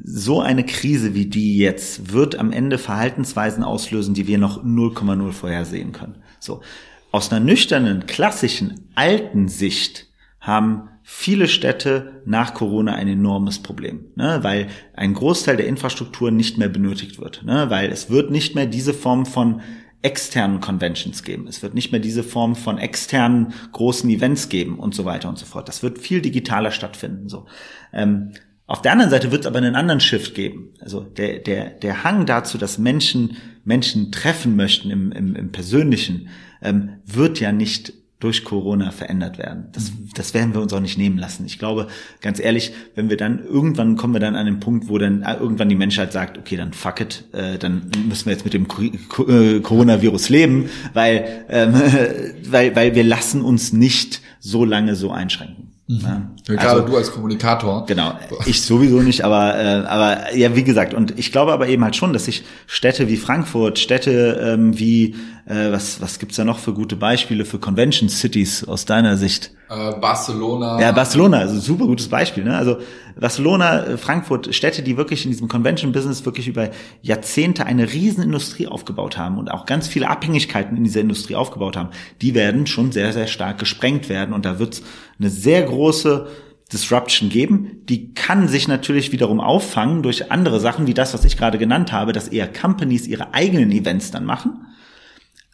So 0.00 0.40
eine 0.40 0.64
Krise 0.64 1.14
wie 1.14 1.26
die 1.26 1.58
jetzt 1.58 2.12
wird 2.12 2.38
am 2.38 2.52
Ende 2.52 2.78
Verhaltensweisen 2.78 3.64
auslösen, 3.64 4.14
die 4.14 4.28
wir 4.28 4.38
noch 4.38 4.62
0,0 4.62 5.32
vorhersehen 5.32 5.90
können. 5.90 6.22
So. 6.38 6.62
Aus 7.10 7.32
einer 7.32 7.44
nüchternen, 7.44 8.06
klassischen, 8.06 8.90
alten 8.94 9.48
Sicht 9.48 10.06
haben 10.40 10.88
viele 11.06 11.48
Städte 11.48 12.22
nach 12.24 12.54
Corona 12.54 12.94
ein 12.94 13.08
enormes 13.08 13.62
Problem, 13.62 14.06
ne? 14.16 14.38
weil 14.40 14.68
ein 14.94 15.12
Großteil 15.12 15.58
der 15.58 15.66
Infrastruktur 15.66 16.30
nicht 16.30 16.56
mehr 16.56 16.70
benötigt 16.70 17.20
wird, 17.20 17.44
ne? 17.44 17.68
weil 17.68 17.92
es 17.92 18.08
wird 18.08 18.30
nicht 18.30 18.54
mehr 18.54 18.64
diese 18.64 18.94
Form 18.94 19.26
von 19.26 19.60
externen 20.00 20.60
Conventions 20.60 21.22
geben. 21.22 21.46
Es 21.46 21.62
wird 21.62 21.74
nicht 21.74 21.92
mehr 21.92 22.00
diese 22.00 22.22
Form 22.22 22.56
von 22.56 22.78
externen 22.78 23.52
großen 23.72 24.08
Events 24.08 24.48
geben 24.48 24.78
und 24.78 24.94
so 24.94 25.04
weiter 25.04 25.28
und 25.28 25.38
so 25.38 25.44
fort. 25.44 25.68
Das 25.68 25.82
wird 25.82 25.98
viel 25.98 26.22
digitaler 26.22 26.70
stattfinden. 26.70 27.28
So. 27.28 27.46
Ähm, 27.92 28.32
auf 28.66 28.80
der 28.80 28.92
anderen 28.92 29.10
Seite 29.10 29.30
wird 29.30 29.42
es 29.42 29.46
aber 29.46 29.58
einen 29.58 29.76
anderen 29.76 30.00
Shift 30.00 30.34
geben. 30.34 30.72
Also 30.80 31.00
der, 31.00 31.38
der, 31.38 31.70
der 31.70 32.02
Hang 32.02 32.24
dazu, 32.24 32.56
dass 32.56 32.78
Menschen 32.78 33.36
Menschen 33.64 34.12
treffen 34.12 34.56
möchten 34.56 34.90
im, 34.90 35.10
im, 35.12 35.34
im 35.36 35.52
Persönlichen, 35.52 36.28
ähm, 36.62 37.00
wird 37.04 37.40
ja 37.40 37.52
nicht 37.52 37.94
durch 38.24 38.42
Corona 38.42 38.90
verändert 38.90 39.36
werden. 39.36 39.66
Das, 39.72 39.92
das 40.14 40.32
werden 40.32 40.54
wir 40.54 40.62
uns 40.62 40.72
auch 40.72 40.80
nicht 40.80 40.96
nehmen 40.96 41.18
lassen. 41.18 41.44
Ich 41.44 41.58
glaube, 41.58 41.88
ganz 42.22 42.40
ehrlich, 42.40 42.72
wenn 42.94 43.10
wir 43.10 43.18
dann 43.18 43.44
irgendwann 43.44 43.96
kommen 43.96 44.14
wir 44.14 44.20
dann 44.20 44.34
an 44.34 44.46
den 44.46 44.60
Punkt, 44.60 44.88
wo 44.88 44.96
dann 44.96 45.22
irgendwann 45.22 45.68
die 45.68 45.74
Menschheit 45.74 46.10
sagt, 46.10 46.38
okay, 46.38 46.56
dann 46.56 46.72
fuck 46.72 47.02
it, 47.02 47.24
äh, 47.32 47.58
dann 47.58 47.90
müssen 48.08 48.24
wir 48.24 48.32
jetzt 48.32 48.46
mit 48.46 48.54
dem 48.54 48.66
äh, 48.66 49.60
Coronavirus 49.60 50.30
leben, 50.30 50.70
weil, 50.94 51.44
ähm, 51.50 51.74
weil, 52.48 52.74
weil 52.74 52.94
wir 52.94 53.04
lassen 53.04 53.42
uns 53.42 53.74
nicht 53.74 54.22
so 54.40 54.64
lange 54.64 54.96
so 54.96 55.10
einschränken. 55.10 55.74
Mhm. 55.86 56.00
Ja. 56.02 56.30
Gerade 56.46 56.68
also, 56.70 56.86
du 56.86 56.96
als 56.96 57.12
Kommunikator. 57.12 57.84
Genau, 57.84 58.14
ich 58.46 58.62
sowieso 58.62 59.02
nicht, 59.02 59.22
aber 59.22 59.58
äh, 59.58 59.86
aber 59.86 60.34
ja, 60.34 60.56
wie 60.56 60.64
gesagt, 60.64 60.94
und 60.94 61.18
ich 61.18 61.30
glaube 61.30 61.52
aber 61.52 61.68
eben 61.68 61.84
halt 61.84 61.94
schon, 61.94 62.14
dass 62.14 62.24
sich 62.24 62.42
Städte 62.66 63.08
wie 63.08 63.18
Frankfurt, 63.18 63.78
Städte 63.78 64.40
ähm, 64.42 64.78
wie 64.78 65.14
äh, 65.46 65.70
was 65.72 66.00
was 66.00 66.18
gibt's 66.18 66.36
da 66.36 66.44
noch 66.44 66.58
für 66.58 66.72
gute 66.72 66.96
Beispiele 66.96 67.44
für 67.44 67.58
Convention 67.58 68.08
Cities 68.08 68.64
aus 68.64 68.84
deiner 68.84 69.16
Sicht? 69.16 69.52
Äh, 69.68 69.92
Barcelona. 69.98 70.80
Ja, 70.80 70.92
Barcelona, 70.92 71.38
also 71.38 71.58
super 71.58 71.86
gutes 71.86 72.08
Beispiel. 72.08 72.44
Ne? 72.44 72.56
Also 72.56 72.78
Barcelona, 73.18 73.84
äh, 73.84 73.96
Frankfurt, 73.96 74.54
Städte, 74.54 74.82
die 74.82 74.96
wirklich 74.96 75.24
in 75.24 75.30
diesem 75.30 75.48
Convention-Business 75.48 76.24
wirklich 76.24 76.48
über 76.48 76.70
Jahrzehnte 77.02 77.66
eine 77.66 77.92
Riesenindustrie 77.92 78.66
aufgebaut 78.66 79.16
haben 79.16 79.38
und 79.38 79.50
auch 79.50 79.66
ganz 79.66 79.88
viele 79.88 80.08
Abhängigkeiten 80.08 80.76
in 80.76 80.84
dieser 80.84 81.00
Industrie 81.00 81.36
aufgebaut 81.36 81.76
haben, 81.76 81.90
die 82.20 82.34
werden 82.34 82.66
schon 82.66 82.92
sehr, 82.92 83.12
sehr 83.12 83.26
stark 83.26 83.58
gesprengt 83.58 84.08
werden. 84.08 84.34
Und 84.34 84.44
da 84.44 84.58
wird 84.58 84.74
es 84.74 84.82
eine 85.18 85.30
sehr 85.30 85.62
große 85.62 86.26
Disruption 86.72 87.28
geben. 87.28 87.82
Die 87.88 88.14
kann 88.14 88.48
sich 88.48 88.68
natürlich 88.68 89.12
wiederum 89.12 89.40
auffangen 89.40 90.02
durch 90.02 90.30
andere 90.30 90.60
Sachen, 90.60 90.86
wie 90.86 90.94
das, 90.94 91.14
was 91.14 91.24
ich 91.24 91.36
gerade 91.36 91.58
genannt 91.58 91.92
habe, 91.92 92.12
dass 92.12 92.28
eher 92.28 92.52
Companies 92.52 93.06
ihre 93.06 93.32
eigenen 93.32 93.70
Events 93.70 94.10
dann 94.10 94.24
machen. 94.24 94.66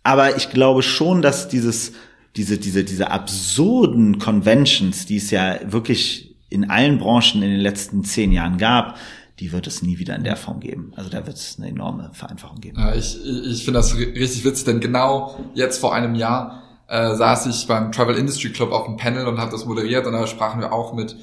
Aber 0.02 0.36
ich 0.36 0.50
glaube 0.50 0.82
schon, 0.82 1.22
dass 1.22 1.48
dieses 1.48 1.92
diese, 2.36 2.58
diese, 2.58 2.84
diese 2.84 3.10
absurden 3.10 4.18
Conventions, 4.18 5.06
die 5.06 5.16
es 5.16 5.30
ja 5.30 5.58
wirklich 5.64 6.36
in 6.48 6.70
allen 6.70 6.98
Branchen 6.98 7.42
in 7.42 7.50
den 7.50 7.60
letzten 7.60 8.04
zehn 8.04 8.32
Jahren 8.32 8.58
gab, 8.58 8.96
die 9.38 9.52
wird 9.52 9.66
es 9.66 9.82
nie 9.82 9.98
wieder 9.98 10.16
in 10.16 10.24
der 10.24 10.36
Form 10.36 10.60
geben. 10.60 10.92
Also 10.96 11.08
da 11.08 11.26
wird 11.26 11.36
es 11.36 11.56
eine 11.58 11.68
enorme 11.68 12.10
Vereinfachung 12.12 12.60
geben. 12.60 12.78
Ja, 12.78 12.94
ich 12.94 13.18
ich 13.24 13.64
finde 13.64 13.78
das 13.78 13.96
richtig 13.96 14.44
witzig, 14.44 14.64
denn 14.64 14.80
genau 14.80 15.38
jetzt 15.54 15.78
vor 15.78 15.94
einem 15.94 16.14
Jahr 16.14 16.62
äh, 16.88 17.14
saß 17.14 17.46
ich 17.46 17.66
beim 17.66 17.90
Travel 17.90 18.16
Industry 18.16 18.50
Club 18.50 18.70
auf 18.72 18.84
dem 18.84 18.96
Panel 18.96 19.26
und 19.26 19.38
habe 19.38 19.50
das 19.50 19.64
moderiert 19.64 20.06
und 20.06 20.12
da 20.12 20.26
sprachen 20.26 20.60
wir 20.60 20.72
auch 20.72 20.92
mit 20.92 21.16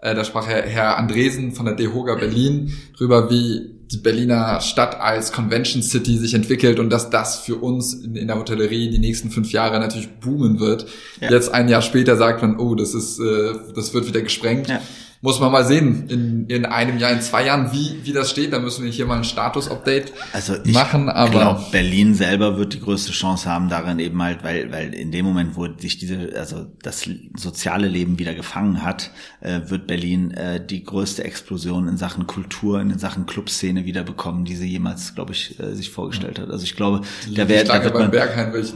äh, 0.00 0.14
da 0.14 0.22
sprach 0.22 0.46
Herr, 0.46 0.62
Herr 0.62 0.98
Andresen 0.98 1.52
von 1.52 1.66
der 1.66 1.74
DEHOGA 1.74 2.14
Berlin 2.14 2.72
drüber, 2.96 3.28
wie 3.30 3.73
die 3.90 3.98
Berliner 3.98 4.60
Stadt 4.60 5.00
als 5.00 5.32
Convention 5.32 5.82
City 5.82 6.16
sich 6.18 6.34
entwickelt 6.34 6.78
und 6.78 6.90
dass 6.90 7.10
das 7.10 7.38
für 7.40 7.56
uns 7.56 7.94
in, 7.94 8.16
in 8.16 8.26
der 8.26 8.38
Hotellerie 8.38 8.90
die 8.90 8.98
nächsten 8.98 9.30
fünf 9.30 9.52
Jahre 9.52 9.78
natürlich 9.78 10.08
boomen 10.20 10.60
wird. 10.60 10.86
Ja. 11.20 11.30
Jetzt 11.30 11.52
ein 11.52 11.68
Jahr 11.68 11.82
später 11.82 12.16
sagt 12.16 12.42
man, 12.42 12.58
oh, 12.58 12.74
das 12.74 12.94
ist, 12.94 13.18
äh, 13.18 13.54
das 13.74 13.94
wird 13.94 14.06
wieder 14.06 14.22
gesprengt. 14.22 14.68
Ja 14.68 14.80
muss 15.24 15.40
man 15.40 15.50
mal 15.50 15.64
sehen 15.64 16.06
in, 16.10 16.46
in 16.48 16.66
einem 16.66 16.98
Jahr, 16.98 17.10
in 17.10 17.22
zwei 17.22 17.46
Jahren, 17.46 17.72
wie, 17.72 17.98
wie 18.02 18.12
das 18.12 18.28
steht. 18.28 18.52
Da 18.52 18.58
müssen 18.58 18.84
wir 18.84 18.92
hier 18.92 19.06
mal 19.06 19.16
ein 19.16 19.24
Status-Update 19.24 20.12
also 20.34 20.54
ich 20.62 20.74
machen. 20.74 21.08
Aber 21.08 21.30
glaub, 21.30 21.72
Berlin 21.72 22.14
selber 22.14 22.58
wird 22.58 22.74
die 22.74 22.80
größte 22.80 23.12
Chance 23.12 23.48
haben 23.48 23.70
daran 23.70 23.98
eben 24.00 24.22
halt, 24.22 24.44
weil, 24.44 24.70
weil 24.70 24.92
in 24.92 25.12
dem 25.12 25.24
Moment, 25.24 25.56
wo 25.56 25.66
sich 25.78 25.96
diese, 25.96 26.34
also 26.38 26.66
das 26.82 27.08
soziale 27.38 27.88
Leben 27.88 28.18
wieder 28.18 28.34
gefangen 28.34 28.82
hat, 28.82 29.12
äh, 29.40 29.62
wird 29.68 29.86
Berlin 29.86 30.32
äh, 30.32 30.62
die 30.62 30.84
größte 30.84 31.24
Explosion 31.24 31.88
in 31.88 31.96
Sachen 31.96 32.26
Kultur, 32.26 32.82
in 32.82 32.98
Sachen 32.98 33.24
Clubszene 33.24 33.86
wieder 33.86 34.02
bekommen, 34.02 34.44
die 34.44 34.56
sie 34.56 34.68
jemals, 34.68 35.14
glaube 35.14 35.32
ich, 35.32 35.58
äh, 35.58 35.74
sich 35.74 35.88
vorgestellt 35.88 36.38
hat. 36.38 36.50
Also 36.50 36.64
ich 36.64 36.76
glaube, 36.76 37.00
da, 37.34 37.48
wär, 37.48 37.64
da 37.64 37.82
wird 37.82 37.94
man, 37.94 38.10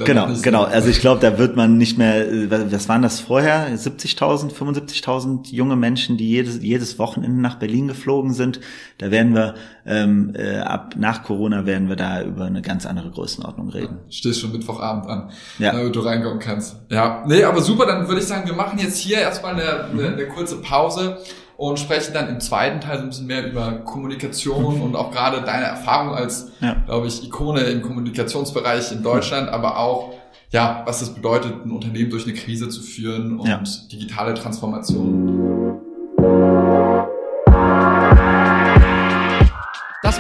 genau, 0.03 0.29
genau. 0.41 0.63
Also 0.65 0.89
ich 0.89 1.01
glaube, 1.03 1.21
da 1.21 1.37
wird 1.37 1.57
man 1.57 1.77
nicht 1.77 1.99
mehr, 1.99 2.27
äh, 2.27 2.73
was 2.73 2.89
waren 2.89 3.03
das 3.03 3.21
vorher? 3.21 3.69
70.000, 3.69 4.55
75.000 4.55 5.53
junge 5.53 5.77
Menschen, 5.77 6.17
die 6.17 6.38
jedes, 6.39 6.63
jedes 6.63 6.99
Wochenende 6.99 7.41
nach 7.41 7.57
Berlin 7.57 7.89
geflogen 7.89 8.33
sind. 8.33 8.61
Da 8.99 9.11
werden 9.11 9.35
wir 9.35 9.55
ähm, 9.87 10.35
äh, 10.37 10.59
ab 10.59 10.95
nach 10.97 11.23
Corona 11.23 11.67
werden 11.67 11.89
wir 11.89 11.97
da 11.97 12.23
über 12.23 12.45
eine 12.45 12.63
ganz 12.63 12.87
andere 12.87 13.11
Größenordnung 13.11 13.69
reden. 13.71 13.99
Ja, 14.07 14.13
stehst 14.13 14.41
schon 14.41 14.53
Mittwochabend 14.53 15.07
an, 15.07 15.31
ja. 15.59 15.73
damit 15.73 15.95
du 15.95 16.01
reinkommen 16.01 16.39
kannst. 16.39 16.77
Ja, 16.91 17.25
nee, 17.27 17.43
aber 17.45 17.61
super, 17.61 17.87
dann 17.87 18.07
würde 18.09 18.21
ich 18.21 18.27
sagen, 18.27 18.47
wir 18.47 18.55
machen 18.55 18.79
jetzt 18.79 18.99
hier 18.99 19.19
erstmal 19.19 19.55
eine, 19.55 19.85
eine, 19.85 20.13
eine 20.13 20.29
kurze 20.29 20.57
Pause 20.61 21.19
und 21.57 21.79
sprechen 21.79 22.15
dann 22.15 22.29
im 22.29 22.41
zweiten 22.41 22.81
Teil 22.81 22.99
so 22.99 23.03
ein 23.03 23.09
bisschen 23.09 23.27
mehr 23.27 23.51
über 23.51 23.73
Kommunikation 23.85 24.77
mhm. 24.77 24.83
und 24.83 24.97
auch 24.97 25.11
gerade 25.11 25.43
deine 25.43 25.65
Erfahrung 25.65 26.15
als, 26.15 26.53
ja. 26.61 26.77
glaube 26.87 27.09
ich, 27.09 27.25
Ikone 27.25 27.63
im 27.63 27.83
Kommunikationsbereich 27.83 28.93
in 28.93 29.03
Deutschland, 29.03 29.49
aber 29.49 29.79
auch 29.79 30.15
ja, 30.51 30.83
was 30.87 31.03
es 31.03 31.11
bedeutet, 31.11 31.65
ein 31.65 31.71
Unternehmen 31.71 32.11
durch 32.11 32.25
eine 32.25 32.33
Krise 32.33 32.69
zu 32.69 32.81
führen 32.81 33.39
und 33.39 33.49
ja. 33.49 33.63
digitale 33.93 34.35
Transformation. 34.35 35.48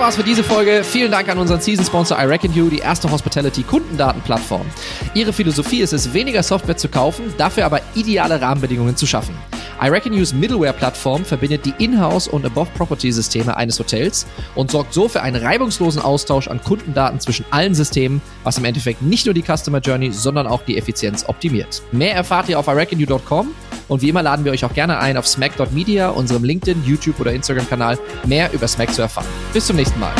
War's 0.09 0.16
für 0.16 0.23
diese 0.23 0.42
Folge. 0.42 0.85
Vielen 0.85 1.12
Dank 1.12 1.29
an 1.29 1.37
unseren 1.37 1.61
Season-Sponsor 1.61 2.18
iReckon 2.18 2.51
die 2.71 2.79
erste 2.79 3.11
Hospitality-Kundendatenplattform. 3.11 4.64
Ihre 5.12 5.35
Philosophie 5.35 5.81
ist 5.83 5.92
es, 5.92 6.14
weniger 6.14 6.42
Software 6.42 6.79
zu 6.79 6.88
kaufen, 6.88 7.35
dafür 7.37 7.66
aber 7.66 7.83
ideale 7.94 8.40
Rahmenbedingungen 8.40 8.97
zu 8.97 9.07
schaffen. 9.07 9.35
iReckonU's 9.81 10.33
Middleware-Plattform 10.33 11.25
verbindet 11.25 11.64
die 11.64 11.75
Inhouse- 11.79 12.29
und 12.29 12.45
Above-Property-Systeme 12.45 13.57
eines 13.57 13.79
Hotels 13.79 14.27
und 14.55 14.71
sorgt 14.71 14.93
so 14.93 15.09
für 15.09 15.23
einen 15.23 15.43
reibungslosen 15.43 16.03
Austausch 16.03 16.49
an 16.49 16.62
Kundendaten 16.62 17.21
zwischen 17.21 17.45
allen 17.51 17.75
Systemen, 17.75 18.21
was 18.45 18.59
im 18.59 18.64
Endeffekt 18.64 19.03
nicht 19.03 19.27
nur 19.27 19.35
die 19.35 19.43
Customer 19.43 19.79
Journey, 19.79 20.12
sondern 20.12 20.47
auch 20.47 20.62
die 20.62 20.77
Effizienz 20.77 21.25
optimiert. 21.29 21.83
Mehr 21.93 22.14
erfahrt 22.14 22.49
ihr 22.49 22.59
auf 22.59 22.67
iReckonu.com 22.67 23.49
und 23.88 24.03
wie 24.03 24.09
immer 24.09 24.23
laden 24.23 24.45
wir 24.45 24.53
euch 24.53 24.64
auch 24.64 24.75
gerne 24.75 24.99
ein, 24.99 25.17
auf 25.17 25.27
smack.media, 25.27 26.11
unserem 26.11 26.45
LinkedIn, 26.45 26.85
YouTube 26.85 27.21
oder 27.21 27.33
Instagram-Kanal, 27.33 27.99
mehr 28.27 28.53
über 28.53 28.69
Smack 28.69 28.93
zu 28.93 29.03
erfahren. 29.03 29.27
Bis 29.53 29.67
zum 29.67 29.77
nächsten 29.77 29.99
Mal. 30.01 30.12